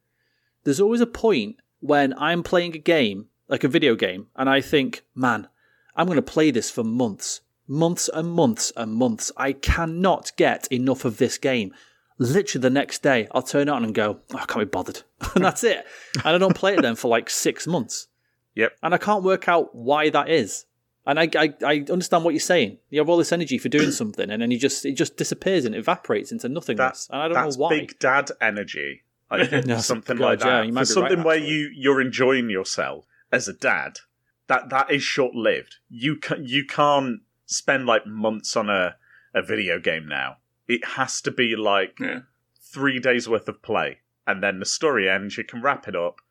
[0.63, 4.59] There's always a point when I'm playing a game, like a video game, and I
[4.59, 5.47] think, man,
[5.95, 9.31] I'm going to play this for months, months and months and months.
[9.37, 11.73] I cannot get enough of this game.
[12.17, 15.03] Literally the next day, I'll turn it on and go, oh, I can't be bothered.
[15.35, 15.85] and that's it.
[16.15, 18.07] And I don't play it then for like six months.
[18.55, 18.77] Yep.
[18.83, 20.65] And I can't work out why that is.
[21.07, 22.79] And I, I, I understand what you're saying.
[22.89, 25.65] You have all this energy for doing something, and then you just it just disappears
[25.65, 27.07] and evaporates into nothingness.
[27.07, 27.69] That, and I don't know why.
[27.69, 29.03] big dad energy.
[29.29, 30.67] I think something God, like yeah, that.
[30.67, 31.53] you might For be right, something where actually.
[31.53, 33.99] you you're enjoying yourself as a dad,
[34.47, 35.75] that that is short lived.
[35.89, 38.95] You can you can't spend like months on a
[39.33, 40.37] a video game now.
[40.67, 42.21] It has to be like yeah.
[42.59, 45.37] three days worth of play, and then the story ends.
[45.37, 46.21] You can wrap it up,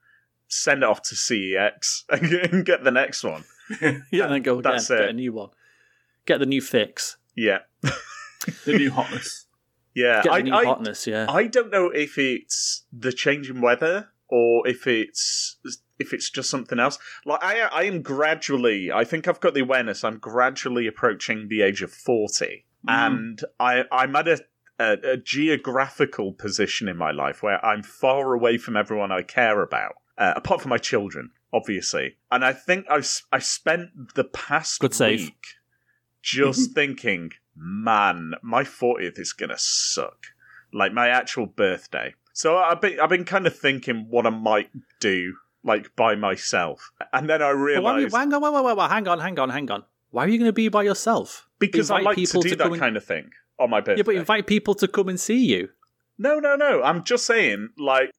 [0.48, 3.44] send it off to CEX, and get the next one.
[3.80, 5.10] yeah, and then go again, That's get it.
[5.10, 5.50] a new one,
[6.26, 7.60] get the new fix, Yeah,
[8.64, 9.46] The new hotness.
[9.94, 10.22] yeah.
[10.22, 11.06] get the I, new I, hotness.
[11.06, 15.56] Yeah, I don't know if it's the changing weather or if it's
[15.98, 16.98] if it's just something else.
[17.24, 18.90] Like I, I am gradually.
[18.92, 20.04] I think I've got the awareness.
[20.04, 24.44] I'm gradually approaching the age of forty, and I, I'm at a,
[24.78, 29.62] a, a geographical position in my life where I'm far away from everyone I care
[29.62, 32.16] about, uh, apart from my children, obviously.
[32.30, 35.20] And I think I've s- I spent the past Good save.
[35.20, 35.44] week
[36.22, 40.26] just thinking, man, my fortieth is gonna suck
[40.72, 42.14] like my actual birthday.
[42.32, 46.90] So I've been I've been kind of thinking what I might do like by myself,
[47.12, 47.64] and then I But why are you,
[48.06, 49.84] realized hang on, wait, wait, wait, wait, hang on, hang on, hang on.
[50.10, 51.48] Why are you going to be by yourself?
[51.58, 53.80] because I invite like to people do to that and- kind of thing on my
[53.80, 53.96] birthday.
[54.00, 55.70] Yeah, but invite people to come and see you.
[56.18, 56.82] no, no, no.
[56.82, 58.10] I'm just saying, like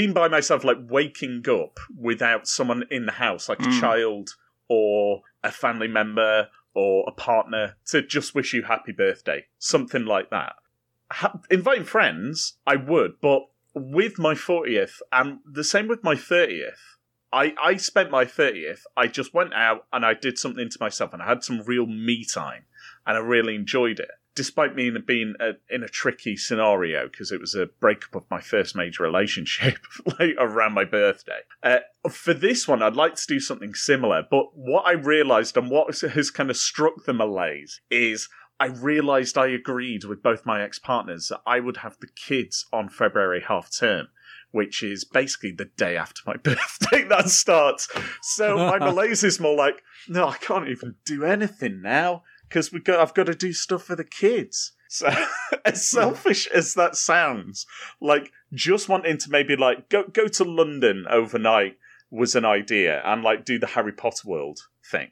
[0.00, 3.80] being by myself, like waking up without someone in the house, like a Mm.
[3.80, 4.30] child
[4.66, 10.30] or a family member or a partner, to just wish you happy birthday, something like
[10.30, 10.54] that.
[11.12, 13.42] Ha- inviting friends, I would, but
[13.74, 16.96] with my 40th and the same with my 30th,
[17.30, 21.12] I, I spent my 30th, I just went out and I did something to myself
[21.12, 22.64] and I had some real me time
[23.06, 24.10] and I really enjoyed it.
[24.34, 28.40] Despite me being a, in a tricky scenario because it was a breakup of my
[28.40, 31.40] first major relationship like around my birthday.
[31.62, 35.70] Uh, for this one, I'd like to do something similar, but what I realised and
[35.70, 38.28] what has kind of struck the malaise is
[38.60, 42.66] I realised I agreed with both my ex partners that I would have the kids
[42.70, 44.08] on February half term,
[44.50, 47.88] which is basically the day after my birthday that starts.
[48.20, 52.80] So my malaise is more like, no, I can't even do anything now because we
[52.80, 54.72] got I've got to do stuff for the kids.
[54.88, 55.08] So
[55.64, 57.64] as selfish as that sounds,
[58.00, 61.78] like just wanting to maybe like go go to London overnight
[62.10, 65.10] was an idea and like do the Harry Potter world thing.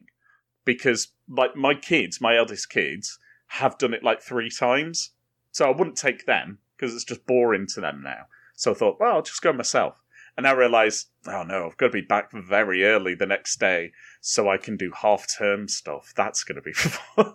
[0.65, 5.11] Because like my kids, my eldest kids, have done it like three times.
[5.53, 8.27] So I wouldn't take them because it's just boring to them now.
[8.55, 10.03] So I thought, well, I'll just go myself.
[10.37, 13.93] And I realised, oh no, I've got to be back very early the next day
[14.21, 16.13] so I can do half term stuff.
[16.17, 17.35] That's going to be fun.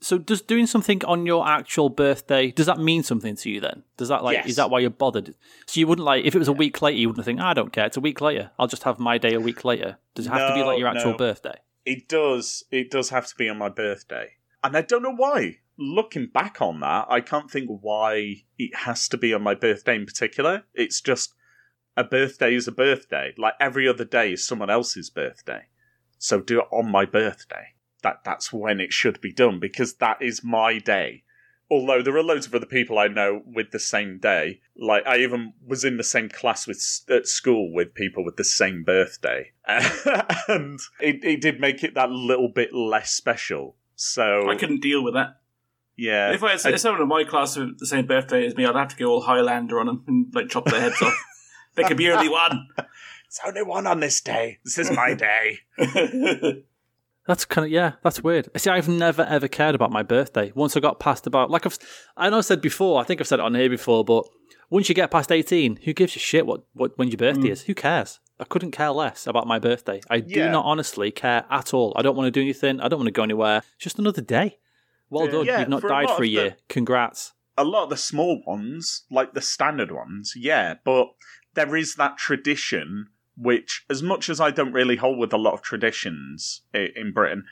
[0.00, 3.84] So does doing something on your actual birthday does that mean something to you then?
[3.96, 4.48] Does that like Yes.
[4.48, 5.34] is that why you're bothered?
[5.66, 7.54] So you wouldn't like if it was a week later you wouldn't think "Ah, I
[7.54, 9.98] don't care it's a week later I'll just have my day a week later.
[10.16, 11.16] Does it have to be like your actual no.
[11.18, 11.54] birthday?
[11.84, 12.64] It does.
[12.70, 14.32] It does have to be on my birthday.
[14.64, 15.58] And I don't know why.
[15.78, 19.96] Looking back on that, I can't think why it has to be on my birthday
[19.96, 20.64] in particular.
[20.74, 21.34] It's just
[21.96, 23.34] a birthday is a birthday.
[23.36, 25.66] Like every other day is someone else's birthday.
[26.22, 27.74] So do it on my birthday.
[28.04, 31.24] That that's when it should be done because that is my day.
[31.68, 34.60] Although there are loads of other people I know with the same day.
[34.76, 38.44] Like I even was in the same class with at school with people with the
[38.44, 43.74] same birthday, and it, it did make it that little bit less special.
[43.96, 45.40] So I couldn't deal with that.
[45.96, 48.64] yeah, If I had I- someone in my class with the same birthday as me,
[48.64, 51.14] I'd have to go all Highlander on them and like chop their heads off.
[51.74, 52.68] There could be only one.
[53.32, 54.58] It's only one on this day.
[54.62, 55.60] This is my day.
[57.26, 58.48] That's kind of yeah, that's weird.
[58.56, 60.50] See, I've never ever cared about my birthday.
[60.56, 61.78] Once I got past about like I've
[62.16, 64.26] I know I said before, I think I've said it on here before, but
[64.70, 67.52] once you get past eighteen, who gives a shit what, what when your birthday mm.
[67.52, 67.62] is?
[67.62, 68.18] Who cares?
[68.40, 70.00] I couldn't care less about my birthday.
[70.10, 70.50] I do Yeah.
[70.50, 71.92] not honestly care at all.
[71.94, 72.80] I don't want to do anything.
[72.80, 73.58] I don't want to go anywhere.
[73.76, 74.58] It's just another day.
[75.08, 75.46] Well done.
[75.46, 76.56] Yeah, You've not for died lot for a of the- year.
[76.68, 77.32] Congrats.
[77.56, 81.08] a lot of the small ones, like the standard ones, yeah, but
[81.54, 85.54] there is that tradition which, as much as I don't really hold with a lot
[85.54, 87.44] of traditions in Britain,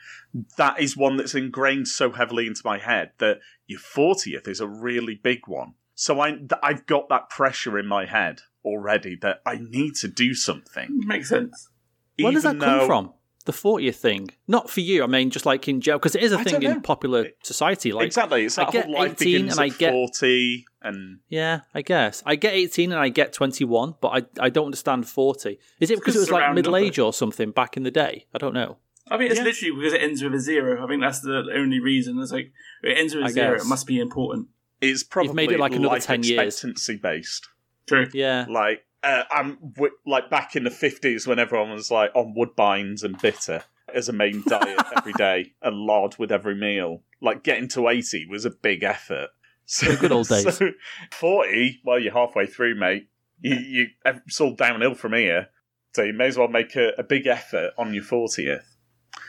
[0.57, 4.67] that is one that's ingrained so heavily into my head that your 40th is a
[4.67, 5.73] really big one.
[5.95, 10.33] So I, I've got that pressure in my head already that I need to do
[10.33, 10.87] something.
[11.05, 11.69] Makes sense.
[12.19, 13.13] Where does that even come though- from?
[13.43, 14.29] The 40th thing.
[14.47, 15.03] Not for you.
[15.03, 17.91] I mean, just like in jail, because it is a I thing in popular society.
[17.91, 21.61] Like, exactly, it's I get whole life 18 begins and I get- 40 and Yeah,
[21.73, 22.21] I guess.
[22.25, 25.59] I get 18 and I get 21, but I, I don't understand 40.
[25.79, 26.85] Is it because it was like middle number.
[26.85, 28.25] age or something back in the day?
[28.33, 28.77] I don't know.
[29.09, 29.43] I mean, it's Yeah.
[29.45, 30.83] literally because it ends with a zero.
[30.83, 32.19] I think that's the only reason.
[32.19, 32.51] It's like
[32.83, 33.53] it ends with a I zero.
[33.57, 33.65] guess.
[33.65, 34.47] It must be important.
[34.79, 36.39] it's probably made it like another life 10 years.
[36.55, 37.47] expectancy based.
[37.87, 38.07] True.
[38.13, 38.45] Yeah.
[38.49, 43.03] Like uh, I'm w- like back in the fifties when everyone was like on woodbines
[43.03, 47.03] and bitter as a main diet every day and lard with every meal.
[47.21, 49.29] Like getting to eighty was a big effort.
[49.65, 50.57] So, good old days.
[50.57, 50.71] So
[51.11, 53.09] Forty, well, you're halfway through, mate.
[53.39, 55.47] You, you it's all downhill from here.
[55.93, 58.77] So you may as well make a, a big effort on your fortieth.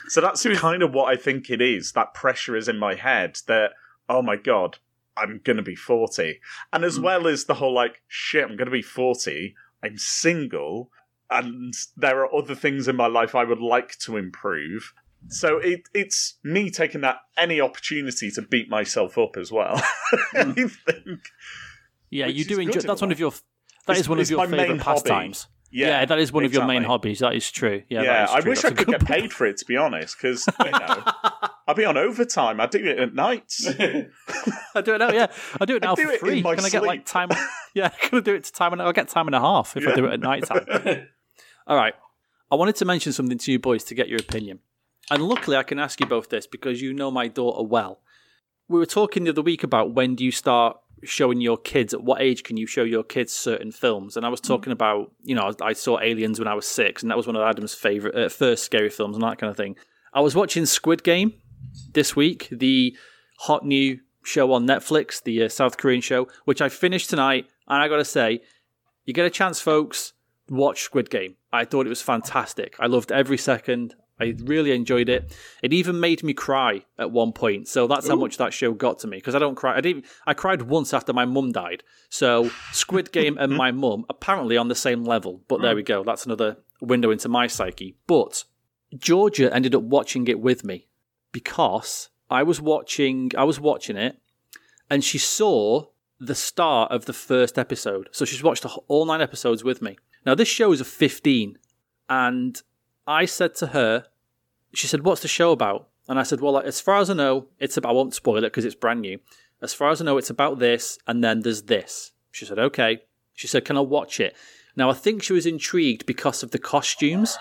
[0.07, 1.93] So that's kind of what I think it is.
[1.93, 3.71] That pressure is in my head that
[4.09, 4.77] oh my god,
[5.15, 6.39] I'm going to be 40.
[6.71, 10.89] And as well as the whole like, shit, I'm going to be 40, I'm single,
[11.29, 14.93] and there are other things in my life I would like to improve.
[15.29, 19.81] So it, it's me taking that any opportunity to beat myself up as well.
[20.31, 20.37] Hmm.
[20.51, 21.21] Anything.
[22.09, 23.13] Yeah, Which you do enjoy That's one way.
[23.13, 23.31] of your.
[23.31, 25.47] That It's- is one of your my main favorite pastimes.
[25.71, 27.19] Yeah, Yeah, that is one of your main hobbies.
[27.19, 27.81] That is true.
[27.89, 29.09] Yeah, Yeah, is I wish That's I could get point.
[29.21, 31.03] paid for it, to be honest, because, you know,
[31.67, 32.59] I'll be on overtime.
[32.59, 33.67] I do it at nights.
[34.75, 35.11] I do it now.
[35.11, 35.27] Yeah,
[35.59, 36.41] I do it now do for it free.
[36.41, 37.29] my Can I get like time?
[37.75, 38.73] Yeah, can I do it to time?
[38.73, 41.07] And I'll get time and a half if I do it at night time.
[41.65, 41.95] All right.
[42.51, 44.59] I wanted to mention something to you boys to get your opinion.
[45.09, 48.01] And luckily, I can ask you both this because you know my daughter well.
[48.67, 52.03] We were talking the other week about when do you start showing your kids, at
[52.03, 54.15] what age can you show your kids certain films?
[54.15, 57.09] And I was talking about, you know, I saw Aliens when I was six, and
[57.09, 59.75] that was one of Adam's favorite, uh, first scary films and that kind of thing.
[60.13, 61.33] I was watching Squid Game
[61.93, 62.95] this week, the
[63.39, 67.47] hot new show on Netflix, the uh, South Korean show, which I finished tonight.
[67.67, 68.41] And I got to say,
[69.05, 70.13] you get a chance, folks,
[70.49, 71.35] watch Squid Game.
[71.51, 72.75] I thought it was fantastic.
[72.79, 73.95] I loved every second.
[74.19, 75.35] I really enjoyed it.
[75.61, 77.67] It even made me cry at one point.
[77.67, 79.17] So that's how much that show got to me.
[79.17, 79.75] Because I don't cry.
[79.75, 80.05] I didn't.
[80.25, 81.83] I cried once after my mum died.
[82.09, 85.41] So Squid Game and my mum apparently on the same level.
[85.47, 86.03] But there we go.
[86.03, 87.97] That's another window into my psyche.
[88.05, 88.43] But
[88.95, 90.87] Georgia ended up watching it with me
[91.33, 93.31] because I was watching.
[93.37, 94.17] I was watching it,
[94.89, 95.87] and she saw
[96.19, 98.07] the start of the first episode.
[98.13, 99.97] So she's watched all nine episodes with me.
[100.25, 101.57] Now this show is a fifteen,
[102.07, 102.61] and
[103.05, 104.05] I said to her,
[104.73, 107.47] she said, "What's the show about?" And I said, "Well, as far as I know,
[107.59, 107.89] it's about.
[107.89, 109.19] I won't spoil it because it's brand new.
[109.61, 113.03] As far as I know, it's about this, and then there's this." She said, "Okay."
[113.33, 114.35] She said, "Can I watch it?"
[114.75, 117.37] Now I think she was intrigued because of the costumes.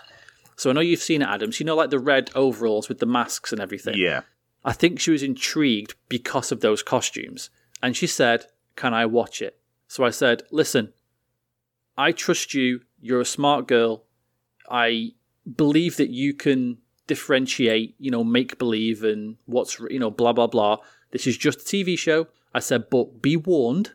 [0.62, 1.58] So I know you've seen it, Adams.
[1.58, 3.94] You know, like the red overalls with the masks and everything.
[3.96, 4.20] yeah.
[4.64, 7.50] I think she was intrigued because of those costumes.
[7.82, 8.46] And she said,
[8.76, 9.58] Can I watch it?
[9.88, 10.92] So I said, Listen,
[11.98, 12.82] I trust you.
[13.00, 14.04] You're a smart girl.
[14.70, 15.14] I
[15.56, 20.46] believe that you can differentiate, you know, make believe and what's, you know, blah, blah,
[20.46, 20.76] blah.
[21.10, 22.28] This is just a TV show.
[22.54, 23.94] I said, But be warned,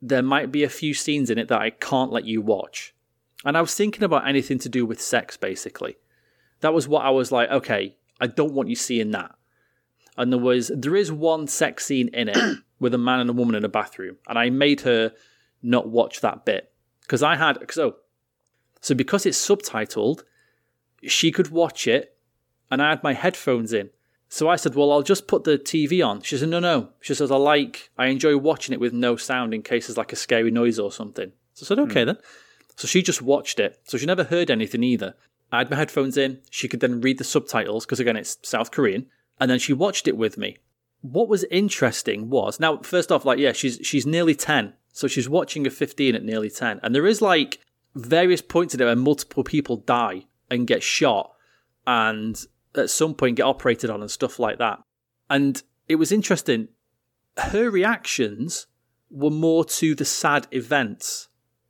[0.00, 2.94] there might be a few scenes in it that I can't let you watch.
[3.44, 5.96] And I was thinking about anything to do with sex, basically.
[6.60, 9.34] That was what I was like, okay, I don't want you seeing that.
[10.16, 13.32] And there was there is one sex scene in it with a man and a
[13.32, 15.12] woman in a bathroom, and I made her
[15.62, 16.72] not watch that bit
[17.02, 17.96] because I had so oh,
[18.80, 20.22] so because it's subtitled,
[21.04, 22.16] she could watch it,
[22.68, 23.90] and I had my headphones in.
[24.28, 27.14] So I said, "Well, I'll just put the TV on." She said, "No, no." She
[27.14, 30.16] says, "I like, I enjoy watching it with no sound in case there's like a
[30.16, 32.06] scary noise or something." So I said, "Okay hmm.
[32.08, 32.18] then."
[32.78, 33.80] So she just watched it.
[33.82, 35.16] So she never heard anything either.
[35.50, 36.38] I had my headphones in.
[36.48, 39.06] She could then read the subtitles because again, it's South Korean,
[39.40, 40.58] and then she watched it with me.
[41.00, 45.28] What was interesting was now, first off, like yeah, she's she's nearly ten, so she's
[45.28, 47.58] watching a fifteen at nearly ten, and there is like
[47.96, 51.32] various points in it where multiple people die and get shot,
[51.84, 54.78] and at some point get operated on and stuff like that.
[55.28, 56.68] And it was interesting.
[57.38, 58.68] Her reactions
[59.10, 61.28] were more to the sad events.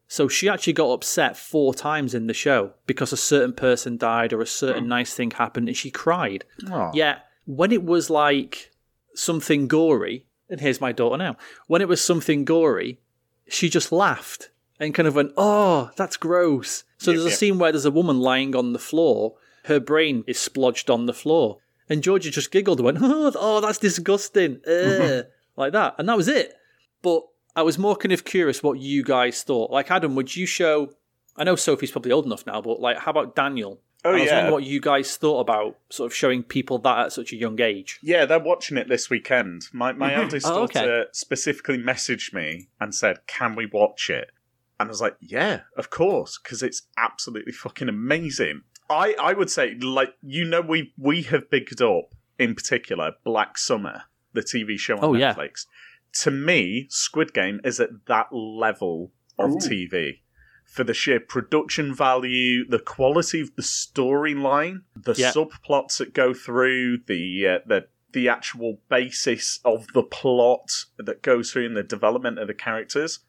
[0.09, 4.33] So she actually got upset four times in the show because a certain person died
[4.33, 4.89] or a certain hmm.
[4.89, 6.45] nice thing happened and she cried.
[6.71, 6.93] Aw.
[6.95, 8.71] Yeah, when it was like
[9.15, 11.37] something gory, and here's my daughter now.
[11.67, 13.01] When it was something gory,
[13.49, 17.39] she just laughed and kind of went, "Oh, that's gross." So Yep, there's a yep.
[17.39, 21.13] scene where there's a woman lying on the floor, her brain is splodged on the
[21.13, 26.09] floor, and Georgia just giggled and went, "Oh, oh that's disgusting," Ugh," like that, and
[26.09, 26.55] that was it.
[27.03, 27.25] But
[27.59, 29.73] I was more kind of curious what you guys thought.
[29.73, 30.93] Like Adam, would you show?
[31.37, 33.81] I know Sophie's probably old enough now, but like, how about Daniel?
[34.05, 34.35] Oh, I was yeah.
[34.35, 37.61] wondering what you guys thought about sort of showing people that at such a young
[37.61, 37.99] age.
[38.01, 39.63] Yeah, they're watching it this weekend.
[39.73, 40.83] My my eldest Oh, okay.
[40.83, 44.31] daughter specifically messaged me and said, "Can we watch it?"
[44.79, 48.63] And I was like, "Yeah, of course," because it's absolutely fucking amazing.
[48.89, 53.59] I I would say, like you know, we we have bigged up in particular Black
[53.59, 55.35] Summer, the TV show on Oh, yeah.
[56.13, 56.23] Netflix.
[56.23, 59.57] To me, Squid Game is at that level of Ooh.
[59.57, 60.21] TV.
[60.65, 65.33] For the sheer production value, the quality of the storyline, the Yeah.
[65.33, 71.53] subplots that go through, the uh, the the actual basis of the plot that goes
[71.53, 73.21] through and the development of the characters,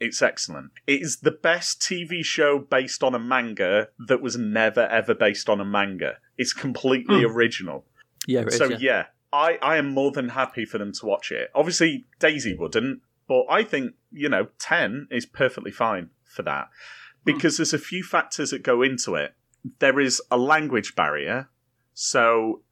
[0.00, 0.72] it's excellent.
[0.86, 5.48] It is the best TV show based on a manga that was never ever based
[5.48, 6.18] on a manga.
[6.36, 7.86] It's completely original.
[8.26, 8.76] Yeah, it is, so yeah.
[8.80, 11.50] yeah, I, I am more than happy for them to watch it.
[11.56, 17.32] Obviously, Daisy wouldn't, but I think you know ten is perfectly fine for that hmm.
[17.32, 19.34] because there's a few factors that go into it.
[19.80, 21.48] There is a language barrier,
[21.94, 22.62] so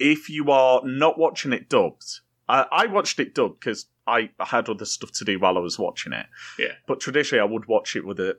[0.00, 4.68] if you are not watching it dubbed, I, I watched it dubbed because I had
[4.68, 6.26] other stuff to do while I was watching it.
[6.58, 6.72] Yeah.
[6.86, 8.38] But traditionally, I would watch it with a,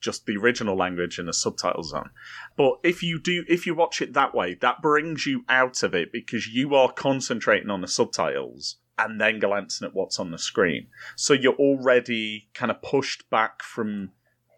[0.00, 2.10] just the original language and the subtitles on.
[2.56, 5.94] But if you do, if you watch it that way, that brings you out of
[5.94, 10.38] it because you are concentrating on the subtitles and then glancing at what's on the
[10.38, 10.88] screen.
[11.16, 14.10] So you're already kind of pushed back from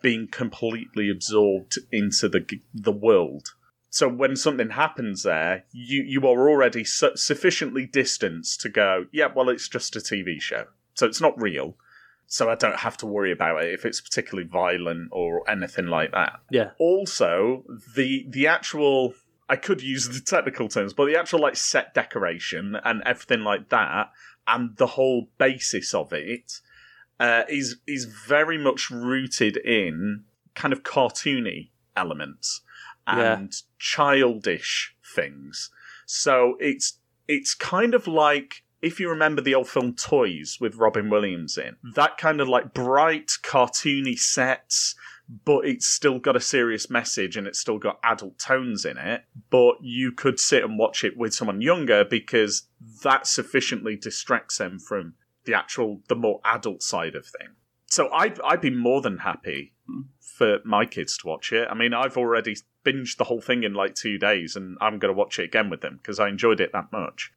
[0.03, 3.55] being completely absorbed into the the world.
[3.91, 9.29] So when something happens there, you you are already su- sufficiently distanced to go, yeah,
[9.35, 11.77] well, it's just a TV show, so it's not real.
[12.33, 16.13] So I don't have to worry about it if it's particularly violent or anything like
[16.13, 16.71] that Yeah.
[16.79, 17.65] also
[17.97, 19.15] the the actual
[19.49, 23.69] I could use the technical terms, but the actual like set decoration and everything like
[23.71, 24.13] that,
[24.47, 26.61] and the whole basis of it
[27.19, 30.23] uh, is is very much rooted in
[30.55, 32.61] kind of cartoony elements
[33.09, 33.39] Yeah.
[33.39, 35.71] and childish things.
[36.07, 41.11] So it's it's kind of like if you remember the old film Toys with Robin
[41.11, 44.95] Williams in that kind of like bright cartoony sets
[45.45, 49.25] but it's still got a serious message and it's still got adult tones in it.
[49.49, 52.67] But you could sit and watch it with someone younger because
[53.03, 55.15] that sufficiently distracts them from
[55.45, 57.49] the actual, the more adult side of thing.
[57.87, 59.73] So I'd, I'd be more than happy
[60.21, 61.69] for my kids to watch it.
[61.71, 65.13] I mean, I've already binged the whole thing in like two days and I'm going
[65.13, 67.33] to watch it again with them because I enjoyed it that much.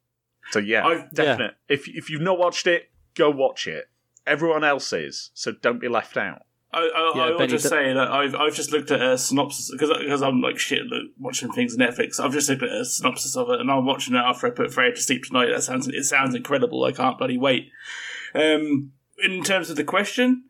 [0.52, 1.56] So yeah, I've- definite.
[1.68, 3.90] If, if you've not watched it, go watch it.
[4.26, 6.44] Everyone else is, so don't be left out.
[6.72, 9.02] I, I, Yeah, I will Benny, just th- say that I've I've just looked at
[9.02, 10.88] a synopsis because because I'm like shit at
[11.20, 12.20] watching things on Netflix.
[12.20, 14.74] I've just looked at a synopsis of it, and I'm watching it after I put
[14.74, 15.50] Freya to sleep tonight.
[15.52, 16.84] That sounds it sounds incredible.
[16.84, 17.70] I can't bloody wait.
[18.34, 20.46] Um, in terms of the question,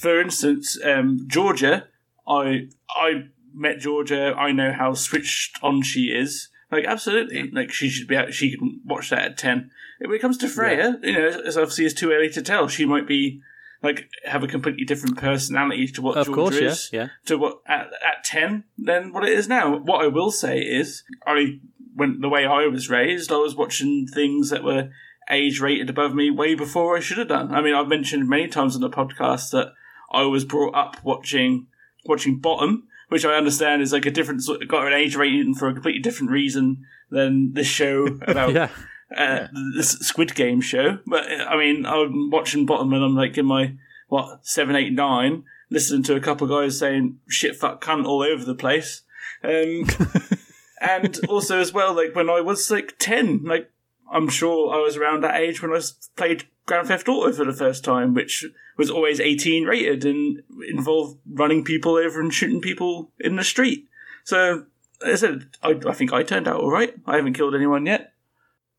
[0.00, 1.86] for instance, um, Georgia,
[2.26, 4.34] I I met Georgia.
[4.36, 6.48] I know how switched on she is.
[6.70, 8.16] Like absolutely, like she should be.
[8.16, 9.70] out She can watch that at ten.
[9.98, 12.68] When it comes to Freya, you know, it's obviously it's too early to tell.
[12.68, 13.42] She might be
[13.82, 17.08] like have a completely different personality to what Of Georgia course, yeah, is yeah.
[17.26, 19.76] to what at, at 10 than what it is now.
[19.78, 21.58] What I will say is, I
[21.94, 24.90] when the way I was raised, I was watching things that were
[25.30, 27.52] age rated above me way before I should have done.
[27.54, 29.72] I mean, I've mentioned many times on the podcast that
[30.12, 31.66] I was brought up watching
[32.04, 35.68] watching Bottom, which I understand is like a different sort- got an age rating for
[35.68, 38.70] a completely different reason than this show about Yeah.
[39.16, 39.46] uh,
[39.76, 40.98] this Squid Game show.
[41.06, 43.74] But I mean, I'm watching Bottom and I'm like in my
[44.08, 48.22] what seven, eight, nine, listening to a couple of guys saying shit, fuck, cunt all
[48.22, 49.02] over the place.
[49.44, 49.86] Um,
[50.80, 53.70] and also as well, like when I was like ten, like
[54.10, 55.80] I'm sure I was around that age when I
[56.16, 58.44] played Grand Theft Auto for the first time, which
[58.76, 63.88] was always 18 rated and involved running people over and shooting people in the street.
[64.24, 64.66] So,
[65.04, 66.94] as I said, I, I think I turned out all right.
[67.06, 68.12] I haven't killed anyone yet.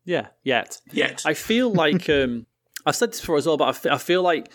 [0.04, 0.80] Yeah, yet.
[0.92, 1.22] Yet.
[1.24, 2.46] I feel like um,
[2.84, 4.50] I've said this before as well, but I fe- I feel like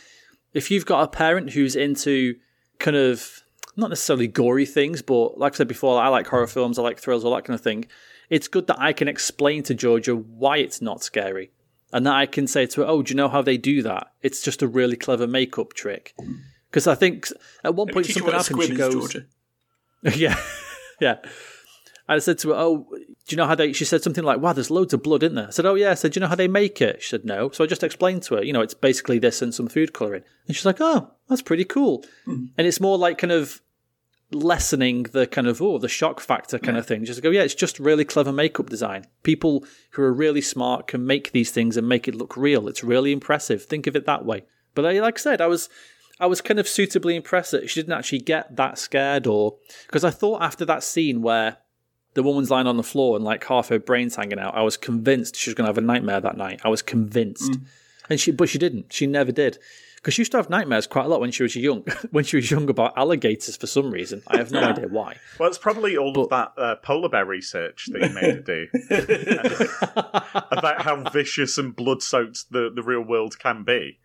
[0.54, 2.36] if you've got a parent who's into
[2.80, 3.44] kind of
[3.76, 7.00] not necessarily gory things, but like I said before, I like horror films, I like
[7.00, 7.86] thrills, all that kind of thing.
[8.30, 11.52] It's good that I can explain to Georgia why it's not scary,
[11.94, 14.12] and that I can say to her, "Oh, do you know how they do that?
[14.22, 16.14] It's just a really clever makeup trick."
[16.70, 17.28] Because I think
[17.64, 18.64] at one point something happened.
[18.64, 19.26] She goes, Georgia.
[20.16, 20.40] yeah,
[21.00, 21.18] yeah.
[22.10, 24.54] I said to her, "Oh, do you know how they?" She said something like, "Wow,
[24.54, 26.30] there's loads of blood in there." I said, "Oh yeah." I said, "Do you know
[26.30, 28.62] how they make it?" She said, "No." So I just explained to her, you know,
[28.62, 32.06] it's basically this and some food coloring, and she's like, "Oh, that's pretty cool."
[32.58, 33.62] And it's more like kind of
[34.32, 37.06] lessening the kind of oh the shock factor kind of thing.
[37.06, 39.06] Just go, yeah, it's just really clever makeup design.
[39.24, 42.68] People who are really smart can make these things and make it look real.
[42.68, 43.64] It's really impressive.
[43.64, 44.44] Think of it that way.
[44.76, 45.70] But I, like I said, I was
[46.20, 50.04] I was kind of suitably impressed that she didn't actually get that scared, or because
[50.04, 51.58] I thought after that scene where
[52.16, 54.78] the woman's lying on the floor and like half her brain's hanging out, I was
[54.78, 56.62] convinced she was going to have a nightmare that night.
[56.64, 57.66] I was convinced, mm.
[58.10, 58.92] and she but she didn't.
[58.92, 59.60] She never did.
[60.08, 61.82] Because she used to have nightmares quite a lot when she was young.
[62.12, 65.18] when she was young about alligators for some reason, I have no idea why.
[65.38, 68.68] Well, it's probably all of that uh, polar bear research that you made to do
[70.50, 74.00] about how vicious and blood soaked the, the real world can be.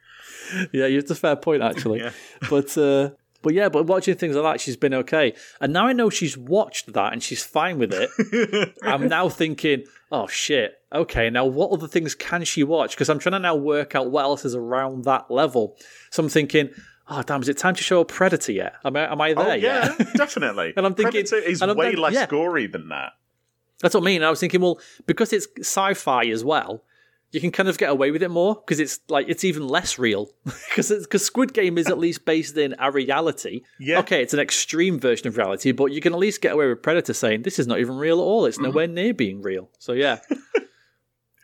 [0.72, 2.00] yeah, it's a fair point actually.
[2.00, 2.10] Yeah.
[2.50, 3.10] But uh,
[3.42, 5.34] but yeah, but watching things like that, she's been okay.
[5.60, 8.74] And now I know she's watched that and she's fine with it.
[8.82, 12.92] I'm now thinking, oh shit, okay, now what other things can she watch?
[12.92, 15.76] Because I'm trying to now work out what else is around that level.
[16.10, 16.70] So I'm thinking,
[17.08, 18.74] oh damn, is it time to show a Predator yet?
[18.84, 20.08] Am I am I oh, there Oh, yeah, yet?
[20.14, 20.72] definitely.
[20.76, 22.26] And I'm thinking- Predator is way thinking- less yeah.
[22.26, 23.12] gory than that.
[23.80, 24.22] That's what I mean.
[24.22, 26.84] I was thinking, well, because it's sci-fi as well,
[27.32, 29.98] you can kind of get away with it more because it's like it's even less
[29.98, 33.62] real because because Squid Game is at least based in a reality.
[33.80, 34.00] Yeah.
[34.00, 36.82] Okay, it's an extreme version of reality, but you can at least get away with
[36.82, 38.44] Predator saying this is not even real at all.
[38.44, 38.66] It's mm-hmm.
[38.66, 39.70] nowhere near being real.
[39.78, 40.18] So yeah.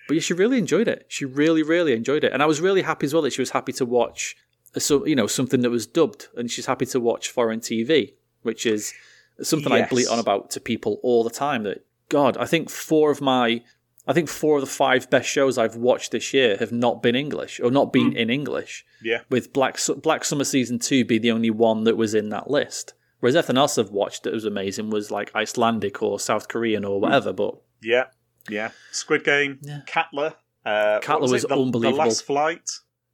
[0.09, 1.07] but yeah, she really enjoyed it.
[1.09, 3.51] She really, really enjoyed it, and I was really happy as well that she was
[3.51, 4.36] happy to watch,
[4.76, 8.14] uh, so you know, something that was dubbed, and she's happy to watch foreign TV,
[8.43, 8.93] which is
[9.41, 9.91] something I Yes.
[9.91, 11.62] bleat on about to people all the time.
[11.62, 13.62] That God, I think four of my,
[14.09, 17.15] I think four of the five best shows I've watched this year have not been
[17.15, 18.85] English or not been in English.
[19.03, 19.21] Yeah.
[19.31, 22.95] With Black Black Summer season two being the only one that was in that list.
[23.21, 27.01] Whereas everything else I've watched that was amazing was like Icelandic or South Korean or
[27.01, 27.33] whatever.
[27.33, 28.05] But Yeah,
[28.49, 28.71] yeah.
[28.93, 30.37] Squid Game, Katla.
[30.65, 31.49] Uh, Katla what was it?
[31.49, 31.99] The, unbelievable.
[31.99, 32.69] The Last Flight.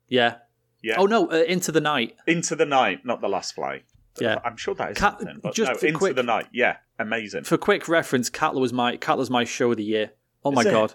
[0.09, 0.37] yeah,
[0.83, 0.97] Yeah.
[0.99, 2.17] oh no, uh, Into the Night.
[2.27, 3.85] Into the Night, not The Last Flight.
[4.21, 4.39] Yeah.
[4.45, 5.41] I'm sure that is Cat- something.
[5.43, 6.47] But just no, Into quick- the Night.
[6.53, 7.45] Yeah, amazing.
[7.45, 10.13] For quick reference, Katla was my Katla's my show of the year.
[10.45, 10.71] Oh my it?
[10.71, 10.95] god,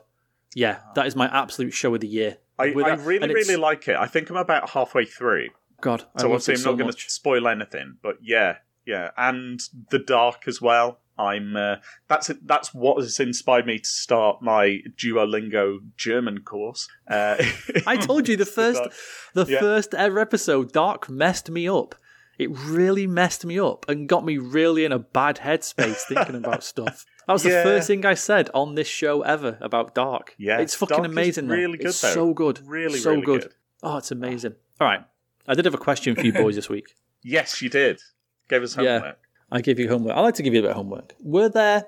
[0.55, 2.37] yeah, that is my absolute show of the year.
[2.57, 3.95] I, With I that- really, and it's- really like it.
[3.95, 5.49] I think I'm about halfway through.
[5.81, 7.05] God, I So loved obviously it I'm so not going much.
[7.05, 9.59] to spoil anything, but yeah, yeah, and
[9.91, 10.99] the dark as well.
[11.17, 11.77] I'm uh,
[12.07, 16.87] that's that's what has inspired me to start my Duolingo German course.
[17.09, 17.35] Uh,
[17.87, 18.93] I told you the first Dark.
[19.33, 19.59] the Yeah.
[19.59, 21.95] first ever episode, Dark messed me up.
[22.37, 26.63] It really messed me up and got me really in a bad headspace thinking about
[26.73, 27.05] stuff.
[27.29, 30.33] That was the first thing I said on this show ever about Dark.
[30.39, 31.47] Yeah, it's fucking Dark amazing.
[31.47, 31.53] though.
[31.55, 32.11] really good, It's though.
[32.13, 33.41] so good, Really, so really good.
[33.43, 33.53] good.
[33.83, 34.55] Oh, it's amazing.
[34.81, 35.01] All right,
[35.47, 36.95] I did have a question for you boys this week.
[37.23, 38.01] yes, you did.
[38.49, 39.03] Gave us homework.
[39.03, 39.11] Yeah.
[39.51, 40.17] I give you homework.
[40.17, 41.13] I like to give you a bit of homework.
[41.21, 41.85] Were there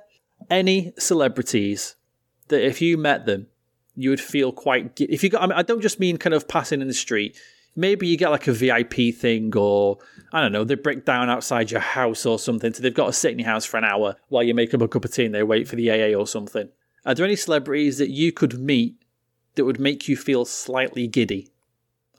[0.51, 1.95] any celebrities
[2.49, 3.47] that if you met them,
[3.95, 5.01] you would feel quite?
[5.01, 7.35] If you got, I, mean, I don't just mean kind of passing in the street.
[7.75, 9.97] Maybe you get like a VIP thing, or
[10.33, 12.73] I don't know, they break down outside your house or something.
[12.73, 14.81] So they've got to sit in your house for an hour while you make up
[14.81, 16.69] a cup of tea and they wait for the AA or something.
[17.05, 18.95] Are there any celebrities that you could meet
[19.55, 21.49] that would make you feel slightly giddy?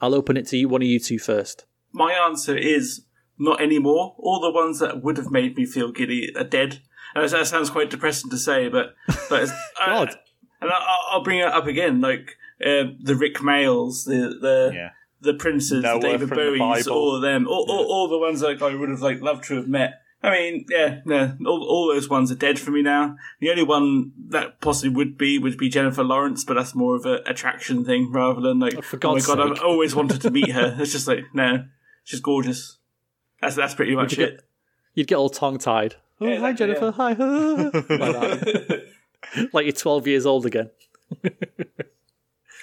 [0.01, 1.65] I'll open it to you, one of you two first.
[1.91, 3.05] My answer is
[3.37, 4.15] not anymore.
[4.17, 6.81] All the ones that would have made me feel giddy are dead.
[7.15, 8.95] And that sounds quite depressing to say, but
[9.29, 9.51] but it's,
[9.85, 10.09] God.
[10.09, 10.15] I,
[10.61, 14.89] and I, I'll bring it up again, like uh, the Rik Mayalls, the the Yeah.
[15.23, 18.19] The Princes, Noah the David from the Bowies, all of them, all, all, all the
[18.19, 21.63] ones like I would have like loved to have met I mean, yeah, no, all,
[21.63, 23.17] all those ones are dead for me now.
[23.41, 27.05] The only one that possibly would be would be Jennifer Lawrence, but that's more of
[27.05, 30.31] an attraction thing rather than like, Oh, oh my God's god, I've always wanted to
[30.31, 30.77] meet her.
[30.79, 31.65] It's just like, no,
[32.05, 32.77] she's gorgeous.
[33.41, 34.29] That's that's pretty much you it.
[34.29, 34.43] get-
[34.95, 35.95] You'd get all tongue tied.
[36.21, 36.91] Oh, Yeah, hi, exactly, Jennifer.
[36.91, 37.13] Hi.
[39.43, 40.69] like, like you're 12 years old again.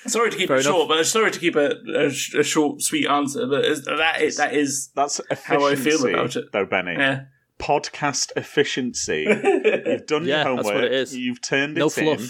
[0.06, 0.72] Sorry to keep Fair it enough.
[0.74, 3.46] short, but sorry to keep a, a, a short, sweet answer.
[3.46, 6.52] But is, that is that is That's How I feel about it.
[6.52, 6.94] though, Benny.
[6.98, 7.24] yeah.
[7.58, 9.26] Podcast efficiency.
[9.84, 10.74] You've done Yeah, your that's homework.
[10.74, 11.16] what it is.
[11.16, 12.28] You've turned No it in,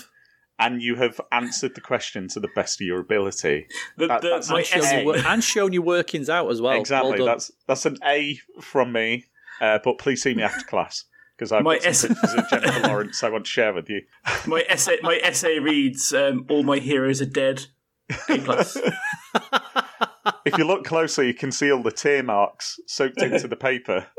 [0.58, 3.66] and you have answered the question to the best of your ability.
[3.96, 6.60] The, That- the, that's my not Shown essay, wor- and shown your workings out as
[6.60, 6.78] well.
[6.80, 7.18] exactly.
[7.18, 9.26] Well that's that's an A from me.
[9.60, 11.04] Uh, but please see me after class
[11.40, 14.02] because I've My got essay- of Jennifer Lawrence I want to share with you.
[14.46, 17.66] my essay my essay reads um, all my heroes are dead.
[18.28, 18.76] A plus.
[20.44, 24.06] If you look closer, you can see all the tear marks soaked into the paper.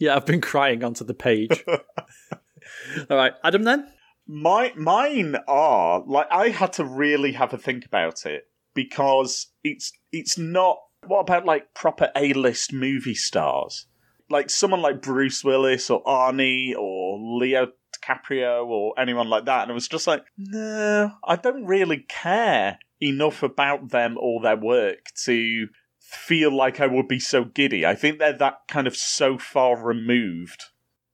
[0.00, 1.62] Yeah, I've been crying onto the page.
[1.68, 3.64] all right, Adam.
[3.64, 3.86] Then
[4.26, 9.92] My mine are like I had to really have a think about it because it's
[10.10, 10.78] it's not.
[11.06, 13.86] What about like proper A list movie stars,
[14.34, 19.62] like someone like Bruce Willis or Arnie or Leo DiCaprio or anyone like that?
[19.62, 24.56] And it was just like, no, I don't really care enough about them or their
[24.56, 25.68] work to
[26.00, 27.86] feel like I would be so giddy.
[27.86, 30.64] I think they're that kind of so far removed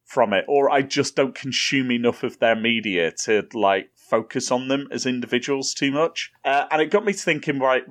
[0.05, 4.69] from it, or I just don't consume enough of their media to like focus on
[4.69, 6.33] them as individuals too much.
[6.43, 7.85] Uh, and it got me thinking, right,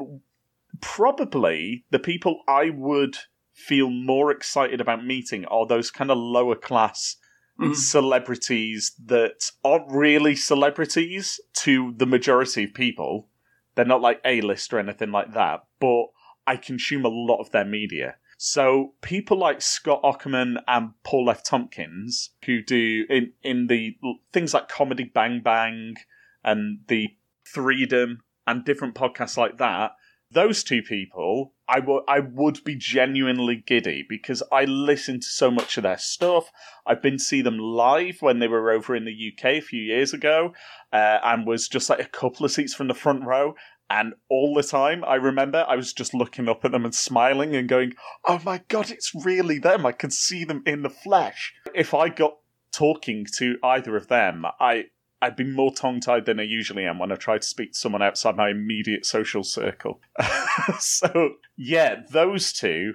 [0.82, 3.15] probably the people I would
[3.60, 7.18] feel more excited about meeting are those kind of lower class
[7.60, 7.76] Mhm.
[7.76, 13.30] celebrities that aren't really celebrities to the majority of people.
[13.76, 16.05] They're not like A list or anything like that, but
[16.47, 18.16] I consume a lot of their media.
[18.38, 21.43] So people like Scott Aukerman and Paul F.
[21.43, 23.97] Tompkins, who do in in the
[24.32, 25.95] things like Comedy Bang Bang
[26.43, 27.10] and the
[27.43, 29.91] Freedom and different podcasts like that,
[30.32, 32.03] those two people, I would
[32.34, 36.51] would be genuinely giddy because I listen to so much of their stuff.
[36.86, 40.13] I've been see them live when they were over in the UK a few years
[40.13, 40.53] ago,
[40.93, 43.55] uh, and was just like a couple of seats from the front row.
[43.89, 47.55] And all the time, I remember I was just looking up at them and smiling
[47.55, 47.93] and going,
[48.25, 49.86] "Oh my god, it's really them!
[49.86, 52.38] I can see them in the flesh." If I got
[52.71, 54.86] talking to either of them, I
[55.22, 57.78] I'd be more tongue tied than I usually am when I try to speak to
[57.78, 59.99] someone outside my immediate social circle.
[60.80, 62.93] so yeah, those two,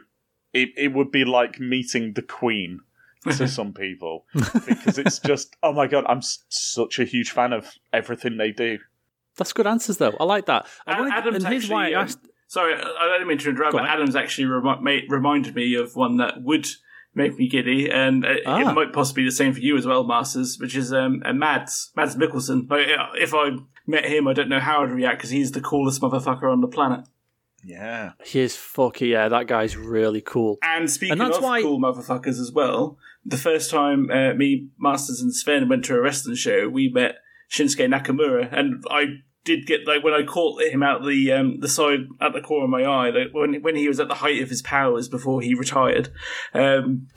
[0.52, 2.80] it it would be like meeting the Queen
[3.24, 4.26] to some people
[4.66, 8.52] because it's just oh my god, I'm s- such a huge fan of everything they
[8.52, 8.78] do.
[9.36, 10.14] that's good answers though.
[10.20, 10.66] I like that.
[10.86, 12.28] I wanna- Adam's and here's why actually, I um, asked.
[12.48, 12.78] Sorry, I
[13.14, 13.84] I don't mean to interrupt, but.
[13.84, 16.66] Adam's actually remi- made, reminded me of one that would
[17.14, 18.70] make me giddy, and uh, Ah.
[18.70, 21.32] it might possibly be the same for you as well, Masters, which is um, uh,
[21.32, 22.68] Mads, Mads Mikkelsen.
[22.70, 23.50] Like, uh, if I
[23.86, 26.68] met him, I don't know how I'd react because he's the coolest motherfucker on the
[26.68, 27.06] planet.
[27.66, 29.28] Yeah, He is fucking yeah.
[29.28, 30.58] That guy's really cool.
[30.62, 34.68] And speaking And that's of why- cool motherfuckers as well, the first time uh, me,
[34.78, 37.16] Masters, and Sven went to a wrestling show, we met
[37.50, 39.04] Shinsuke Nakamura, and I
[39.44, 42.64] did get like when I caught him out the um, the side at the corner
[42.64, 45.40] of my eye, like when when he was at the height of his powers before
[45.40, 46.12] he retired.
[46.52, 47.08] Um,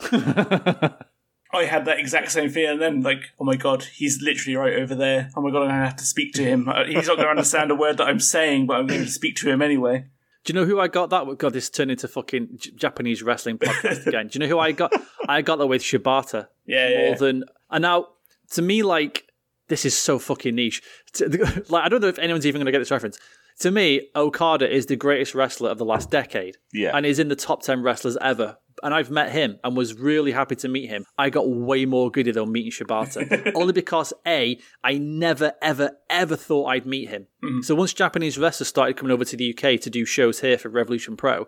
[1.50, 2.72] I had that exact same feeling.
[2.72, 5.30] And then, like, oh my god, he's literally right over there.
[5.34, 6.68] Oh my god, I'm gonna have to speak to him.
[6.68, 9.36] Uh, He's not gonna understand a word that I'm saying, but I'm going to speak
[9.36, 10.06] to him anyway.
[10.44, 11.26] Do you know who I got that?
[11.26, 11.38] with?
[11.38, 14.28] God, this turned into fucking Japanese wrestling podcast again.
[14.28, 14.92] Do you know who I got?
[15.28, 16.48] I got that with Shibata.
[16.66, 17.14] Yeah, more yeah.
[17.14, 18.08] than and now
[18.50, 19.27] to me like
[19.68, 20.82] this is so fucking niche.
[21.68, 23.18] Like i don't know if anyone's even going to get this reference.
[23.60, 26.96] To me okada is the greatest wrestler of the last decade Yeah.
[26.96, 28.58] and is in the top 10 wrestlers ever.
[28.82, 31.04] And i've met him and was really happy to meet him.
[31.18, 36.36] I got way more giddy than meeting shibata only because a i never ever ever
[36.36, 37.26] thought i'd meet him.
[37.42, 37.62] Mm-hmm.
[37.62, 40.68] So once japanese wrestlers started coming over to the uk to do shows here for
[40.68, 41.46] revolution pro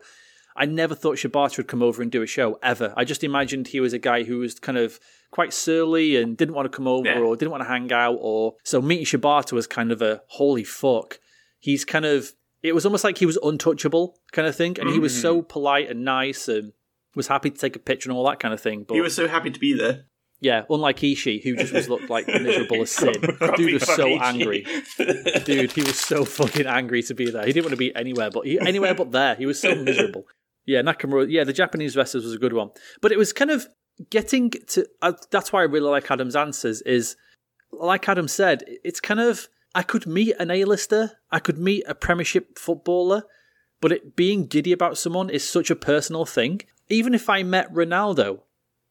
[0.56, 2.92] I never thought Shibata would come over and do a show ever.
[2.96, 4.98] I just imagined he was a guy who was kind of
[5.30, 7.20] quite surly and didn't want to come over Yeah.
[7.20, 10.64] or didn't want to hang out or so meeting Shibata was kind of a holy
[10.64, 11.20] fuck.
[11.58, 12.32] He's kind of
[12.62, 15.48] it was almost like he was untouchable kind of thing and he was so mm-hmm.
[15.48, 16.72] polite and nice and
[17.14, 18.84] was happy to take a picture and all that kind of thing.
[18.86, 20.04] But He was so happy to be there.
[20.40, 23.14] yeah, unlike Ishii, who just was looked like miserable as sin.
[23.56, 24.66] Dude was so angry.
[25.44, 27.44] Dude, he was so fucking angry to be there.
[27.46, 29.34] He didn't want to be anywhere but he, anywhere but there.
[29.36, 30.24] He was so miserable.
[30.70, 31.26] Yeah, Nakamura.
[31.28, 33.66] Yeah, the Japanese wrestlers was a good one, but it was kind of
[34.08, 34.86] getting to.
[35.02, 36.80] Uh, that's why I really like Adam's answers.
[36.82, 37.16] Is
[37.72, 41.94] like Adam said, it's kind of I could meet an A-lister, I could meet a
[41.94, 43.24] Premiership footballer,
[43.80, 46.62] but it being giddy about someone is such a personal thing.
[46.88, 48.40] Even if I met Ronaldo,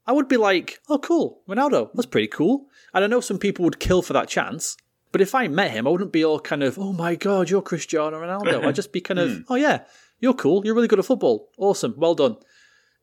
[0.08, 2.68] I would be like, oh, cool, Ronaldo, that's pretty cool.
[2.94, 4.78] And I know some people would kill for that chance.
[5.12, 7.62] But if I met him, I wouldn't be all kind of, oh my god, you're
[7.62, 8.64] Cristiano Ronaldo.
[8.66, 9.82] I'd just be kind of, oh yeah,
[10.20, 12.38] you're cool, you're really good at football, awesome, well done.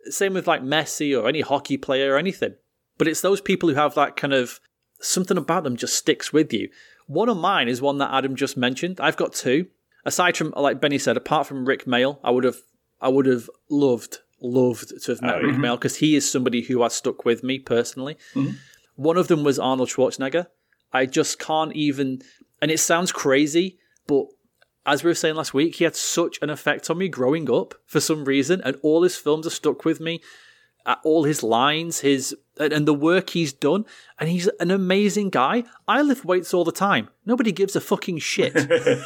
[0.04, 2.54] Same with like Messi or any hockey player or anything.
[2.98, 4.60] But it's those people who have that kind of
[5.00, 6.70] something about them just sticks with you.
[7.06, 9.00] One of mine is one that Adam just mentioned.
[9.00, 9.66] I've got two.
[10.04, 12.58] Aside from, like Benny said, apart from Rik Mayall, I would have,
[13.00, 16.62] I would have loved, loved to have met Oh, Rik Mayall because he is somebody
[16.62, 18.16] who has stuck with me personally.
[18.34, 18.54] Mm-hmm.
[18.94, 20.46] One of them was Arnold Schwarzenegger.
[20.92, 22.22] I just can't even,
[22.62, 24.26] and it sounds crazy, but
[24.86, 27.74] as we were saying last week, he had such an effect on me growing up
[27.84, 30.22] for some reason, and all his films are stuck with me.
[30.86, 33.84] Uh, all his lines, his and, and the work he's done,
[34.20, 35.64] and he's an amazing guy.
[35.88, 37.08] I lift weights all the time.
[37.24, 38.56] Nobody gives a fucking shit.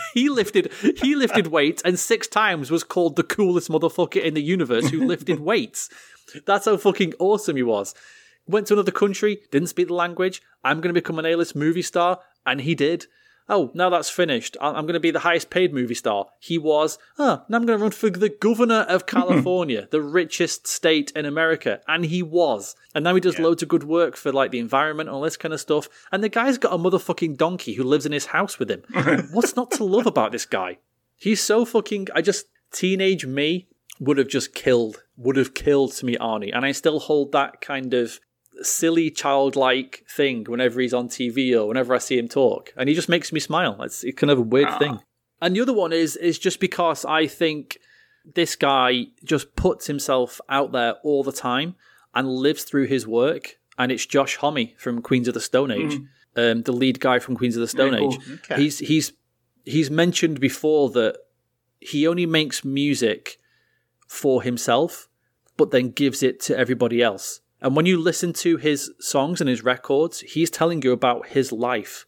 [0.14, 4.42] he lifted he lifted weights, and six times was called the coolest motherfucker in the
[4.42, 5.88] universe who lifted weights.
[6.44, 7.94] That's how fucking awesome he was.
[8.46, 10.42] Went to another country, didn't speak the language.
[10.62, 13.06] I'm going to become an A-list movie star, and he did.
[13.50, 14.56] Oh, now that's finished.
[14.60, 16.28] I'm going to be the highest paid movie star.
[16.38, 16.98] He was.
[17.18, 21.26] Oh, now I'm going to run for the governor of California, the richest state in
[21.26, 21.80] America.
[21.88, 22.76] And he was.
[22.94, 25.36] And now he does loads of good work for like the environment and all this
[25.36, 25.88] kind of stuff.
[26.12, 28.84] And the guy's got a motherfucking donkey who lives in his house with him.
[29.32, 30.78] What's not to love about this guy?
[31.16, 32.08] He's so fucking.
[32.14, 32.46] I just.
[32.72, 33.66] Teenage me
[33.98, 36.54] would have just killed, would have killed to meet Arnie.
[36.54, 38.20] And I still hold that kind of
[38.62, 42.94] silly childlike thing whenever he's on TV or whenever I see him talk, and he
[42.94, 43.80] just makes me smile.
[43.82, 45.00] It's, it's kind of a weird thing.
[45.42, 47.78] And the other one is is just because I think
[48.24, 51.76] this guy just puts himself out there all the time
[52.14, 53.58] and lives through his work.
[53.78, 55.98] And it's Josh Homme from Queens of the Stone Age,
[56.36, 58.12] um, the lead guy from Queens of the Stone cool.
[58.12, 58.20] Age.
[58.50, 58.62] Okay.
[58.62, 59.12] He's he's
[59.64, 61.16] he's mentioned before that
[61.80, 63.38] he only makes music
[64.06, 65.08] for himself,
[65.56, 67.40] but then gives it to everybody else.
[67.60, 71.52] And when you listen to his songs and his records, he's telling you about his
[71.52, 72.06] life.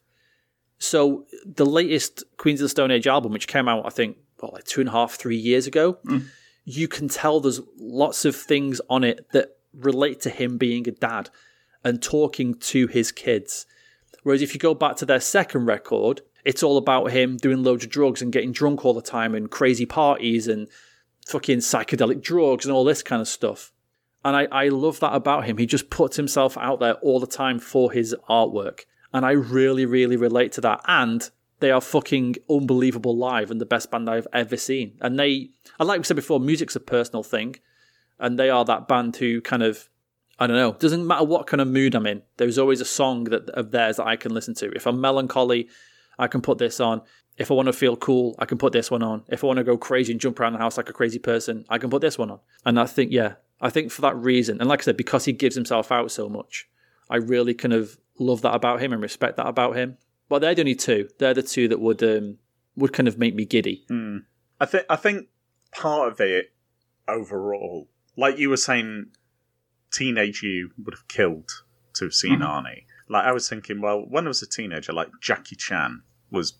[0.79, 4.53] So the latest Queens of the Stone Age album, which came out, I think, what,
[4.55, 6.25] like two and a half, three years ago, mm.
[6.65, 10.93] you can tell there's lots of things on it that relate to him being a
[10.93, 11.31] dad
[11.85, 13.67] and talking to his kids.
[14.23, 17.85] Whereas if you go back to their second record, it's all about him doing loads
[17.85, 20.69] of drugs and getting drunk all the time and crazy parties and
[21.27, 23.73] fucking psychedelic drugs and all this kind of stuff.
[24.25, 25.59] And I, I love that about him.
[25.59, 28.81] He just puts himself out there all the time for his artwork.
[29.13, 30.81] And I really, really relate to that.
[30.87, 31.29] And
[31.61, 34.97] they are fucking unbelievable live and the best band I've ever seen.
[35.01, 37.57] And they, and like we said before, music's a personal thing.
[38.19, 39.89] And they are that band who kind of,
[40.39, 42.23] I don't know, doesn't matter what kind of mood I'm in.
[42.37, 44.71] There's always a song that of theirs that I can listen to.
[44.71, 45.69] If I'm melancholy,
[46.19, 47.03] I can put this on.
[47.39, 49.25] If I want to feel cool, I can put this one on.
[49.29, 51.65] If I want to go crazy and jump around the house like a crazy person,
[51.69, 52.41] I can put this one on.
[52.65, 55.33] And I think, yeah, I think for that reason, and like I said, because he
[55.33, 56.69] gives himself out so much,
[57.09, 59.97] I really kind of love that about him and respect that about him.
[60.29, 61.09] But they're the only two.
[61.19, 62.39] They're the two that would um,
[62.77, 63.85] would kind of make me giddy.
[64.61, 65.29] I think I think
[65.73, 66.53] part of it
[67.09, 69.07] overall, like you were saying,
[69.93, 71.51] teenage you would have killed
[71.95, 72.85] to have seen Arnie.
[73.09, 76.55] Like I was thinking, well, when I was a teenager, like Jackie Chan was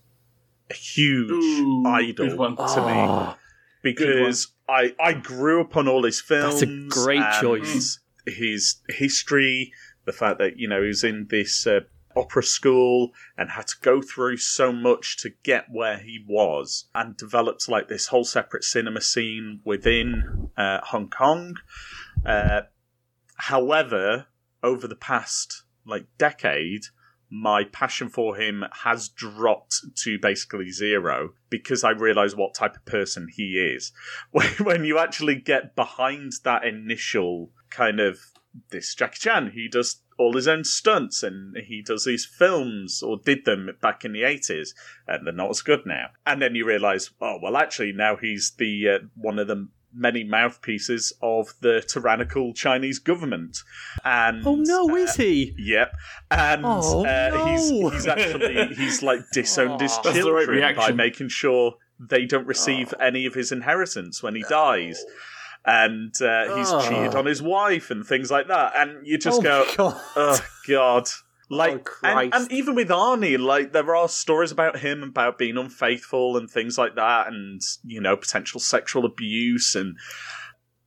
[0.69, 2.55] a huge Ooh, idol good one.
[2.55, 3.37] to me Ah,
[3.81, 6.61] because I I grew up on all his films.
[6.61, 7.99] That's a great choice.
[8.25, 9.73] His history,
[10.05, 11.81] the fact that you know he was in this uh,
[12.15, 17.17] opera school and had to go through so much to get where he was, and
[17.17, 21.55] developed like this whole separate cinema scene within uh, Hong Kong.
[22.25, 22.61] Uh,
[23.35, 24.27] however,
[24.61, 26.83] over the past like decade,
[27.33, 32.85] my passion for him has dropped to basically zero because I realize what type of
[32.85, 33.91] person he is.
[34.59, 38.19] When, you actually get behind that initial kind of
[38.69, 43.17] this Jackie Chan, he does all his own stunts and he does these films or
[43.17, 44.69] did them back in the 80s
[45.07, 46.09] and they're not as good now.
[46.27, 50.23] And then you realize, oh, well, actually, now he's the uh, one of the many
[50.23, 53.59] mouthpieces of the tyrannical Chinese government.
[54.03, 55.53] And oh no, uh, is he?
[55.57, 55.93] Yep,
[56.31, 57.45] and Oh, uh, no.
[57.45, 60.01] he's he's actually he's like disowned his Aw.
[60.03, 64.43] That's right children by making sure they don't receive any of his inheritance when he
[64.49, 65.03] dies,
[65.65, 66.81] and uh, he's Oh.
[66.89, 68.73] cheated on his wife and things like that.
[68.75, 70.01] And you just oh go, God.
[70.15, 71.07] oh god.
[71.53, 72.35] Like and, Christ.
[72.35, 76.77] and even with Arnie, like there are stories about him about being unfaithful and things
[76.77, 79.97] like that, and you know potential sexual abuse and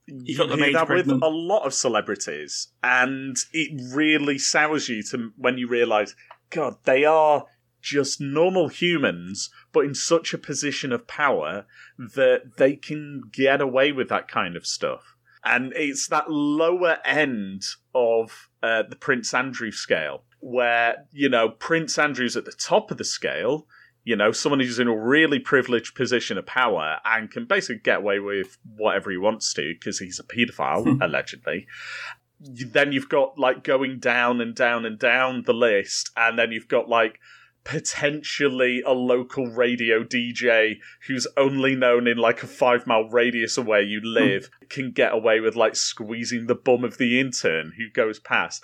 [0.07, 5.33] you got hear that with a lot of celebrities, and it really sours you to
[5.37, 6.15] when you realise,
[6.51, 7.47] God, they are
[7.81, 11.67] just normal humans, but in such a position of power
[11.99, 15.17] that they can get away with that kind of stuff.
[15.45, 17.63] And it's that lower end
[17.95, 22.99] of uh, the Prince Andrew scale, where, you know, Prince Andrew's at the top of
[22.99, 23.67] the scale,
[24.07, 27.99] you know, someone who's in a really privileged position of power and can basically get
[27.99, 31.03] away with whatever he wants to because he's a paedophile, hmm.
[31.03, 31.67] allegedly.
[32.39, 36.69] Then you've got like going down and down and down the list, and then you've
[36.69, 37.19] got like
[37.65, 40.77] potentially a local radio DJ
[41.09, 44.07] who's only known in like a five mile radius of where you hmm.
[44.07, 48.63] live can get away with like squeezing the bum of the intern who goes past.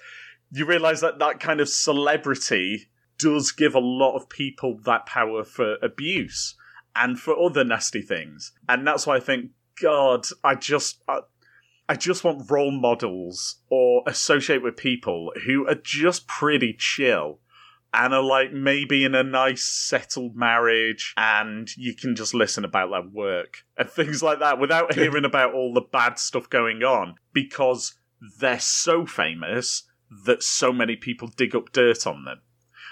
[0.52, 2.88] You realize that that kind of celebrity
[3.18, 6.54] does give a lot of people that power for abuse
[6.94, 8.52] and for other nasty things.
[8.68, 9.50] And that's why I think,
[9.80, 11.02] God, I just.
[11.08, 11.20] I,
[11.88, 17.40] I just want role models or associate with people who are just pretty chill
[17.92, 22.90] and are like maybe in a nice settled marriage and you can just listen about
[22.90, 27.16] their work and things like that without hearing about all the bad stuff going on
[27.32, 27.94] because
[28.38, 29.82] they're so famous
[30.26, 32.40] that so many people dig up dirt on them.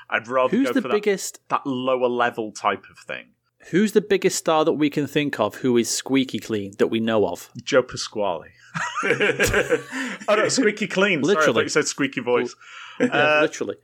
[0.08, 1.40] I'd rather Who's go the for biggest?
[1.48, 3.32] that, that lower level type of thing.
[3.70, 6.98] Who's the biggest star that we can think of who is squeaky clean that we
[6.98, 7.50] know of?
[7.62, 8.48] Joe Pasquale.
[9.04, 9.80] oh
[10.28, 11.22] no, squeaky clean.
[11.24, 12.54] Sorry, I you said squeaky voice.
[12.98, 13.76] Yeah, Uh, literally.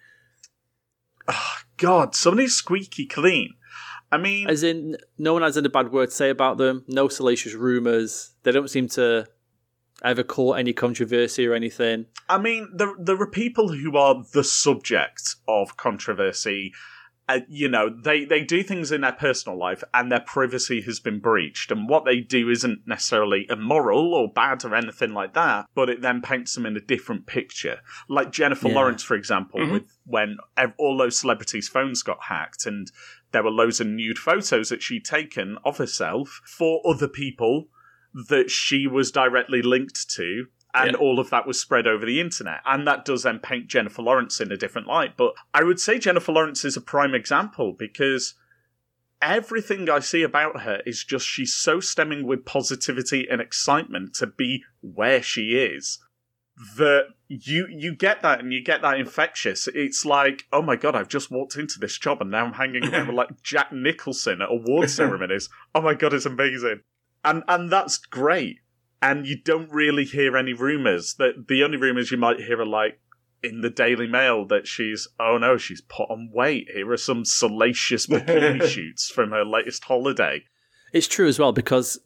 [1.76, 3.54] God, somebody's squeaky clean.
[4.10, 6.84] I mean, As in, no one has any bad word to say about them.
[6.86, 8.34] No salacious rumors.
[8.44, 9.26] They don't seem to
[10.04, 12.06] ever caught any controversy or anything.
[12.28, 16.72] I mean, there there are people who are the subject of controversy.
[17.28, 21.00] Uh, you know, they they do things in their personal life, and their privacy has
[21.00, 21.72] been breached.
[21.72, 26.02] And what they do isn't necessarily immoral or bad or anything like that, but it
[26.02, 27.80] then paints them in a different picture.
[28.08, 28.74] Like Jennifer Yeah.
[28.76, 32.92] Lawrence, for example, with when ev- all those celebrities' phones got hacked, and
[33.32, 37.66] there were loads of nude photos that she'd taken of herself for other people
[38.28, 40.98] that she was directly linked to and Yeah.
[40.98, 42.60] all of that was spread over the internet.
[42.66, 45.16] And that does then paint jennifer lawrence in a different light.
[45.16, 48.34] But i would say jennifer lawrence is a prime example because
[49.22, 54.26] everything i see about her is just she's so stemming with positivity and excitement to
[54.26, 55.98] be where she is
[56.76, 59.68] that you you get that and you get that infectious.
[59.74, 62.84] It's like oh my god i've just walked into this job and now i'm hanging
[62.86, 65.48] around with like jack nicholson at award ceremonies.
[65.74, 66.80] Oh my god it's amazing
[67.26, 68.56] and and that's great
[69.02, 72.66] and you don't really hear any rumors that the only rumors you might hear are
[72.66, 72.98] like
[73.42, 77.24] in the daily mail that she's oh no she's put on weight here are some
[77.24, 80.42] salacious bikini shoots from her latest holiday
[80.92, 81.98] It's true as well because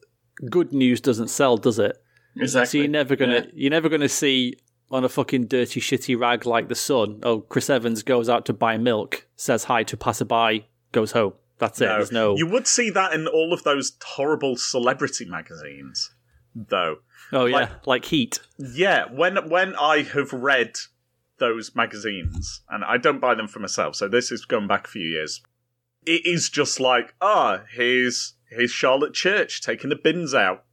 [0.50, 1.96] good news doesn't sell, does it?
[2.36, 2.66] Exactly.
[2.66, 3.50] So you're never gonna Yeah.
[3.54, 4.56] you're never gonna see
[4.90, 7.20] on a fucking dirty shitty rag like the Sun.
[7.22, 11.34] Oh, Chris Evans goes out to buy milk, says hi to passerby, goes home.
[11.60, 11.84] That's it.
[11.84, 12.36] There's no.
[12.36, 16.10] you would see that in all of those horrible celebrity magazines
[16.54, 16.96] though
[17.32, 18.40] oh yeah, like- like Heat.
[18.58, 20.76] Yeah, when when I have read
[21.38, 24.90] those magazines, and I don't buy them for myself, so this is going back a
[24.90, 25.40] few years.
[26.06, 30.64] It is just like, ah, here's here's Charlotte Church taking the bins out,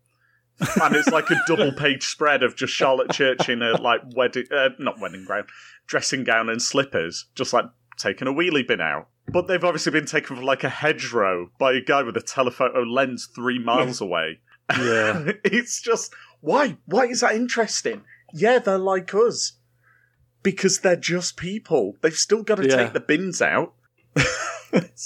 [0.81, 4.45] and it's like a double page spread of just Charlotte Church in a like wedding,
[4.51, 5.45] uh, not wedding gown,
[5.85, 7.65] dressing gown and slippers, just like
[7.97, 9.07] taking a wheelie bin out.
[9.27, 12.83] But they've obviously been taken from like a hedgerow by a guy with a telephoto
[12.83, 14.39] lens three miles away.
[14.77, 15.31] Yeah.
[15.43, 16.77] it's just why?
[16.85, 18.03] Why is that interesting?
[18.33, 19.53] Yeah, they're like us
[20.43, 21.95] because they're just people.
[22.01, 22.75] They've still got to Yeah.
[22.77, 23.73] take the bins out.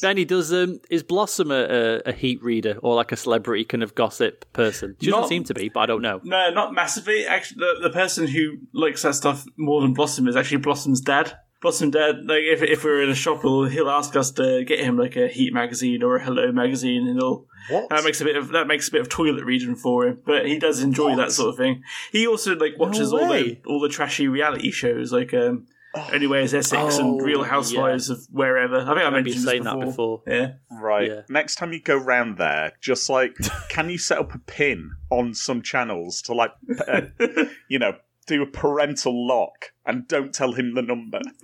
[0.01, 3.83] Benny, does um is Blossom a, a, a Heat reader or like a celebrity kind
[3.83, 4.95] of gossip person?
[4.99, 6.19] She doesn't Not- seem to be, but I don't know.
[6.23, 7.25] No, not massively.
[7.27, 11.33] Actually, the, the person who likes that stuff more than Blossom is actually Blossom's dad.
[11.61, 14.79] Blossom dad, like if if we're in a shop, he'll, he'll ask us to get
[14.79, 17.89] him like a Heat magazine or a Hello magazine, and he'll What?
[17.89, 20.19] that makes a bit of that makes a bit of toilet reading for him.
[20.25, 21.17] But he does enjoy What?
[21.17, 21.83] that sort of thing.
[22.11, 25.67] He also like watches all the all the trashy reality shows like um,
[26.11, 28.77] Only Way is Essex Oh, and Real Housewives of wherever.
[28.77, 30.17] I think I, remember you mentioned saying this that before.
[30.19, 30.33] before.
[30.33, 30.53] Yeah.
[30.81, 31.09] Right.
[31.09, 31.21] Yeah.
[31.29, 33.35] Next time you go round there, just like,
[33.69, 36.53] can you set up a pin on some channels to like,
[36.87, 37.01] uh,
[37.67, 37.93] you know,
[38.27, 41.19] do a parental lock and don't tell him the number?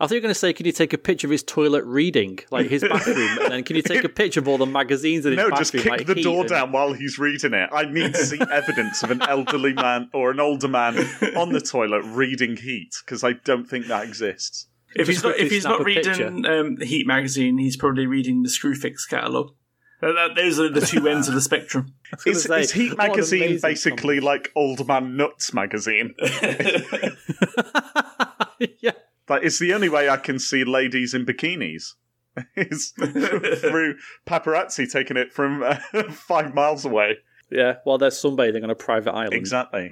[0.00, 1.84] I thought you were going to say, can you take a picture of his toilet
[1.84, 5.26] reading, like his bathroom, and then can you take a picture of all the magazines
[5.26, 5.56] in his No, bathroom?
[5.56, 7.68] No, just kick like the door and- down while he's reading it.
[7.72, 10.96] I need to see evidence of an elderly man or an older man
[11.36, 14.68] on the toilet reading Heat because I don't think that exists.
[14.94, 18.48] If Just he's not if he's not reading um, Heat magazine, he's probably reading the
[18.48, 19.50] Screwfix catalogue.
[20.00, 21.94] That- those are the two ends of the spectrum.
[22.24, 26.14] gonna Is, say, is Heat magazine amazing basically like Old Man Nuts magazine?
[28.80, 28.92] yeah.
[29.28, 31.94] Like, it's the only way I can see ladies in bikinis.
[32.54, 35.74] Is through paparazzi taking it from uh,
[36.12, 37.18] five miles away.
[37.50, 39.34] Yeah, while they're sunbathing on a private island.
[39.34, 39.90] Exactly.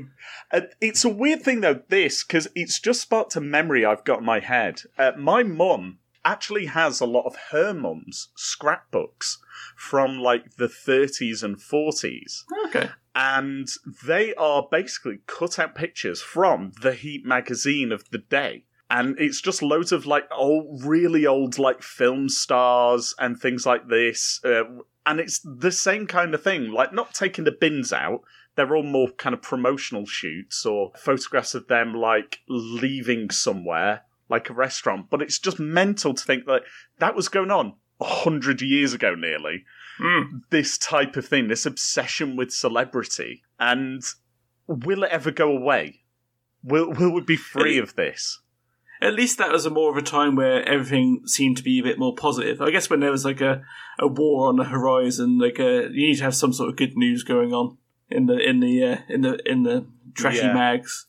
[0.52, 4.20] Uh, it's a weird thing though, this, because it's just sparked a memory I've got
[4.20, 4.82] in my head.
[4.96, 9.38] Uh, my mum actually has a lot of her mum's scrapbooks
[9.76, 12.42] from like the 30s and 40s.
[12.66, 12.90] Okay.
[13.14, 13.68] And
[14.04, 18.64] they are basically cut out pictures from the Heat magazine of the day.
[18.90, 23.88] And it's just loads of like old, really old like film stars and things like
[23.88, 24.40] this.
[24.44, 24.64] Uh,
[25.06, 28.22] and it's the same kind of thing, like not taking the bins out.
[28.56, 34.50] They're all more kind of promotional shoots or photographs of them like leaving somewhere, like
[34.50, 35.08] a restaurant.
[35.10, 36.62] But it's just mental to think that
[36.98, 39.64] that was going on a hundred years ago, nearly.
[40.00, 40.42] Mm.
[40.50, 44.02] This type of thing, this obsession with celebrity, and
[44.66, 46.00] will it ever go away?
[46.62, 48.40] Will will we be free of this?
[49.00, 51.82] At least that was a more of a time where everything seemed to be a
[51.82, 52.62] bit more positive.
[52.62, 53.62] I guess when there was like a,
[53.98, 56.96] a war on the horizon, like a, you need to have some sort of good
[56.96, 57.76] news going on
[58.08, 60.54] in the in the uh, in the in the trashy Yeah.
[60.54, 61.06] mags.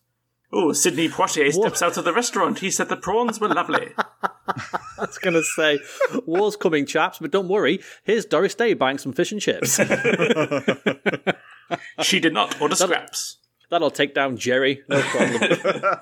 [0.52, 2.60] Oh, Sidney Poitier steps out of the restaurant.
[2.60, 3.90] He said the prawns were lovely.
[3.98, 5.80] I was going to say,
[6.26, 7.82] war's coming, chaps, but don't worry.
[8.04, 9.76] Here's Doris Day buying some fish and chips.
[12.02, 13.38] she did not order scraps.
[13.70, 14.84] That'll take down Jerry.
[14.88, 15.52] No problem.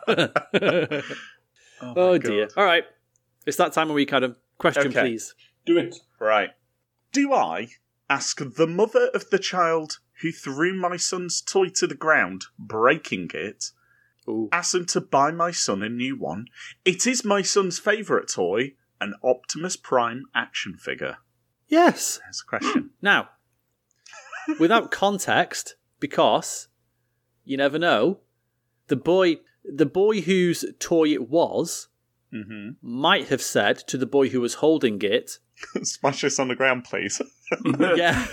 [1.81, 2.47] oh, oh dear.
[2.55, 2.83] All right.
[3.47, 4.35] It's that time of week, Adam.
[4.59, 5.01] Question, Okay.
[5.01, 5.33] please.
[5.65, 5.95] Do it.
[6.19, 6.51] Right.
[7.11, 7.69] Do I
[8.09, 13.31] ask the mother of the child who threw my son's toy to the ground, breaking
[13.33, 13.71] it,
[14.27, 14.49] Ooh.
[14.51, 16.47] ask them to buy my son a new one?
[16.83, 21.17] It is my son's favourite toy, an Optimus Prime action figure.
[21.67, 22.19] Yes.
[22.25, 22.91] That's a question.
[23.01, 23.29] Now,
[24.59, 26.67] without context, because
[27.43, 28.19] you never know,
[28.87, 31.87] the boy, the boy whose toy it was,
[32.31, 35.39] hmm might have said to the boy who was holding it,
[35.83, 37.21] Smash this on the ground, please.
[37.95, 38.25] "Yeah,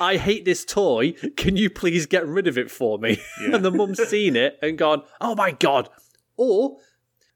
[0.00, 1.12] I hate this toy.
[1.36, 3.56] Can you please get rid of it for me?" Yeah.
[3.56, 5.88] and the mum's seen it and gone, "Oh my god!"
[6.36, 6.78] Or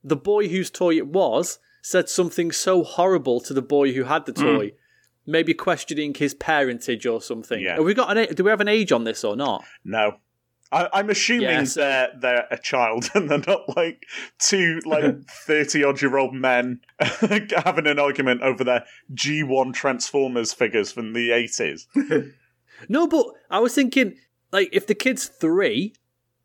[0.02, 4.26] the boy whose toy it was said something so horrible to the boy who had
[4.26, 4.42] the hmm.
[4.42, 4.72] toy.
[5.24, 7.60] Maybe questioning his parentage or something.
[7.60, 7.76] Yeah.
[7.76, 8.34] Have we got an?
[8.34, 9.64] Do we have an age on this or not?
[9.84, 10.16] No.
[10.72, 14.04] I, I'm assuming Yeah, so- they're they're a child and they're not like
[14.38, 15.04] two like
[15.46, 21.30] thirty odd year old men having an argument over their G1 Transformers figures from the
[21.32, 21.86] eighties.
[22.88, 24.16] No, but I was thinking,
[24.50, 25.94] like, if the kid's three,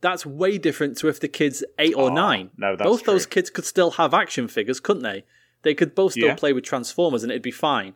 [0.01, 2.51] that's way different to if the kid's eight or Oh, nine.
[2.57, 5.23] no, that's both those kids could still have action figures, couldn't they?
[5.63, 6.35] They could both still Yeah.
[6.35, 7.95] play with Transformers, and it'd be fine.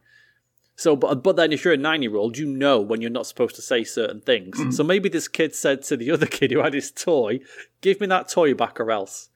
[0.82, 3.28] So, but but then if you're a nine year old, you know when you're not
[3.28, 4.58] supposed to say certain things.
[4.58, 4.72] Mm-hmm.
[4.72, 7.40] So maybe this kid said to the other kid who had his toy,
[7.82, 9.30] "Give me that toy back, or else."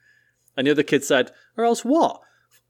[0.57, 2.21] And the other kid said, "Or else what?"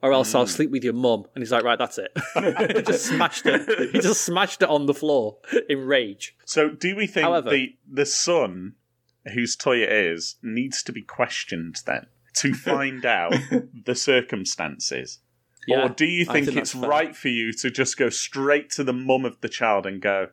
[0.02, 0.36] Or else Mm.
[0.36, 1.24] I'll sleep with your mum.
[1.34, 2.12] And he's like, "Right, that's it."
[2.76, 3.92] he just smashed it.
[3.94, 5.38] He just smashed it on the floor
[5.70, 6.36] in rage.
[6.46, 8.74] So do we think However- the the son
[9.34, 13.34] whose toy it is needs to be questioned then to find out
[13.86, 15.20] the circumstances?
[15.68, 18.84] Yeah, or do you think, think it's right for you to just go straight to
[18.84, 20.30] the mum of the child and go,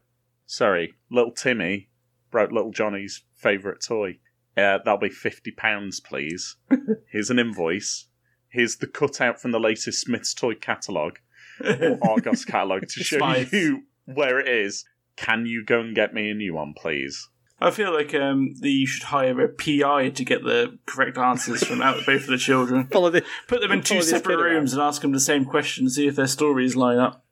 [0.46, 1.88] "Sorry, little Timmy
[2.30, 4.18] broke little Johnny's favourite toy.
[4.56, 6.56] Uh, that'll be fifty pounds, please.
[7.10, 8.06] Here's an invoice.
[8.48, 11.18] Here's the cutout from the latest Smith's toy catalogue
[11.64, 13.52] or Argos catalogue to show Smythe.
[13.52, 14.84] you where it is.
[15.16, 17.28] Can you go and get me a new one, please?"
[17.62, 21.62] I feel like um, the, you should hire a PI to get the correct answers
[21.64, 22.88] from out both of the children.
[22.90, 24.54] The, Put them in two separate kid around.
[24.54, 27.24] rooms and ask them the same question, see if their stories line up.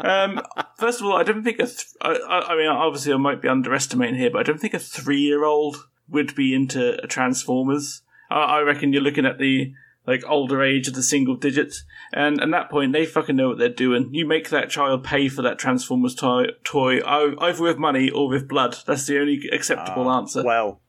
[0.00, 0.40] Um,
[0.78, 1.66] first of all, I don't think a.
[1.66, 4.74] Th- I, I I mean, obviously, I might be underestimating here, but I don't think
[4.74, 8.02] a three-year-old would be into Transformers.
[8.30, 9.74] I, I reckon you're looking at the
[10.06, 13.58] like older age of the single digits, and at that point, they fucking know what
[13.58, 14.10] they're doing.
[14.12, 18.48] You make that child pay for that Transformers toy, toy either with money or with
[18.48, 18.76] blood.
[18.86, 20.44] That's the only acceptable answer.
[20.44, 20.80] Well,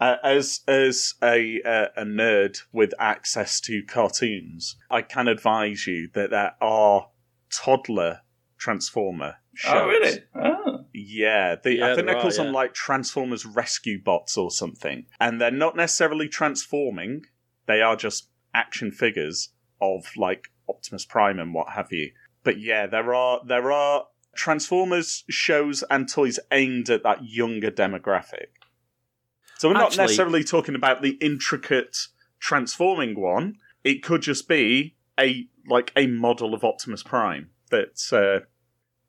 [0.00, 6.08] uh, as as a uh, a nerd with access to cartoons, I can advise you
[6.14, 7.08] that there are
[7.50, 8.20] toddler
[8.58, 9.72] Transformer shows.
[9.74, 10.18] oh, really?
[10.34, 10.84] Oh.
[10.92, 12.60] Yeah, they, Yeah, I think they're called are, something yeah.
[12.60, 17.22] like Transformers Rescue Bots or something, and they're not necessarily transforming.
[17.66, 22.12] They are just action figures of like Optimus Prime and what have you.
[22.44, 28.48] But yeah, there are there are Transformers shows and toys aimed at that younger demographic.
[29.58, 31.96] So we're not Actually- necessarily talking about the intricate
[32.38, 33.56] transforming one.
[33.82, 38.46] It could just be a like a model of Optimus Prime that uh,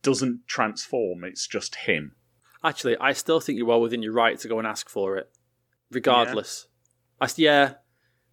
[0.02, 1.24] doesn't transform.
[1.24, 2.16] It's just him.
[2.64, 5.30] Actually, I still think you are within your right to go and ask for it,
[5.92, 6.68] regardless.
[7.22, 7.76] I s yeah,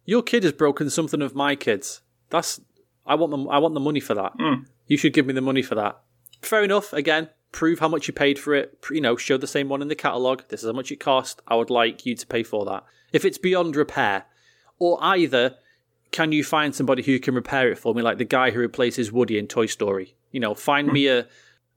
[0.07, 2.01] your kid has broken something of my kids.
[2.31, 2.59] That's
[3.05, 3.47] I want them.
[3.49, 4.35] I want the money for that.
[4.39, 4.65] Mm.
[4.87, 5.99] You should give me the money for that.
[6.41, 6.91] Fair enough.
[6.93, 8.77] Again, prove how much you paid for it.
[8.89, 10.41] You know, show the same one in the catalog.
[10.49, 11.41] This is how much it cost.
[11.47, 12.83] I would like you to pay for that.
[13.13, 14.25] If it's beyond repair,
[14.79, 15.55] or either
[16.11, 19.11] can you find somebody who can repair it for me, like the guy who replaces
[19.11, 20.15] Woody in Toy Story?
[20.31, 21.27] You know, find me a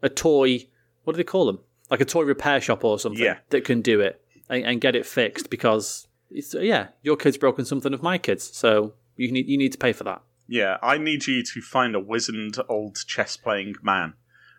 [0.03, 0.66] a toy.
[1.05, 1.61] What do they call them?
[1.91, 3.39] Like a toy repair shop or something Yeah.
[3.51, 7.37] that can do it and, and get it fixed because it's uh, yeah, your kid's
[7.39, 10.22] broken something of my kids, so you need you need to pay for that.
[10.49, 14.14] Yeah, I need you to find a wizened old chess playing man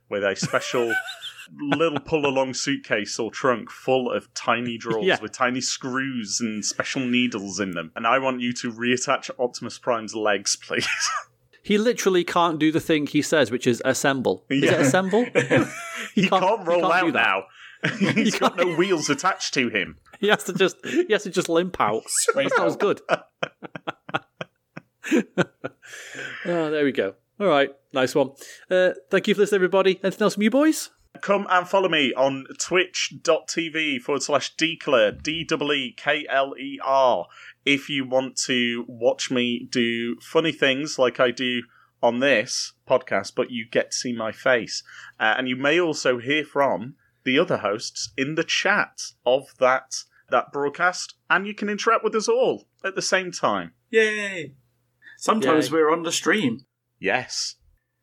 [0.10, 0.94] with a special
[1.60, 5.22] little pull along suitcase or trunk full of tiny drawers Yeah.
[5.22, 7.92] with tiny screws and special needles in them.
[7.96, 10.88] And I want you to reattach Optimus Prime's legs, please.
[11.64, 14.44] He literally can't do the thing he says, which is assemble.
[14.50, 14.72] Is Yeah.
[14.74, 15.26] it assemble?
[16.16, 17.44] he can't- can't, he roll can't out now.
[18.16, 19.98] He's got no wheels attached to him.
[20.22, 22.04] He has to just he has to just limp out.
[22.36, 23.02] that was good.
[26.46, 27.16] oh, there we go.
[27.40, 28.34] All right, nice one.
[28.70, 30.00] Uh, thank you for listening, everybody.
[30.04, 30.92] Anything else from you boys?
[31.22, 36.80] Come and follow me on twitch.tv forward slash deekler, D E E K L E
[36.84, 37.26] R,
[37.66, 41.64] if you want to watch me do funny things like I do
[42.04, 44.84] on this podcast, but you get to see my face.
[45.20, 46.94] Uh, and you may also hear from
[47.24, 52.16] the other hosts in the chat of that that broadcast, and you can interact with
[52.16, 53.72] us all at the same time.
[53.90, 54.56] Yay!
[55.18, 55.74] Sometimes Yay.
[55.74, 56.66] we're on the stream,
[57.00, 57.56] Yes.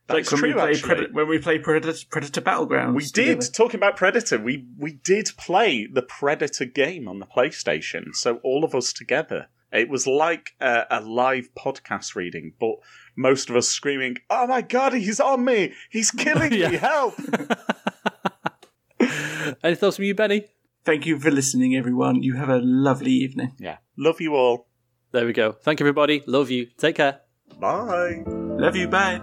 [0.09, 1.07] like That's when true, we play actually.
[1.13, 2.95] When we play Predator, Predator Battlegrounds.
[2.95, 3.53] We did together.
[3.53, 4.39] talking about Predator.
[4.39, 8.15] We we did play the Predator game on the PlayStation.
[8.15, 9.49] So all of us together.
[9.71, 12.77] It was like a, a live podcast reading, but
[13.17, 15.75] most of us screaming, "Oh my god, he's on me!
[15.91, 16.61] He's killing me!
[16.77, 17.15] Help!"
[19.63, 20.47] Any thoughts from you, Benny?
[20.89, 22.23] Thank you for listening, everyone.
[22.23, 23.53] You have a lovely evening.
[23.59, 24.69] yeah, love you all.
[25.13, 25.53] There we go.
[25.53, 26.23] Thank you, everybody.
[26.27, 26.69] Love you.
[26.79, 27.21] Take care.
[27.61, 28.23] Bye.
[28.27, 28.89] Love you.
[28.89, 29.21] Bye.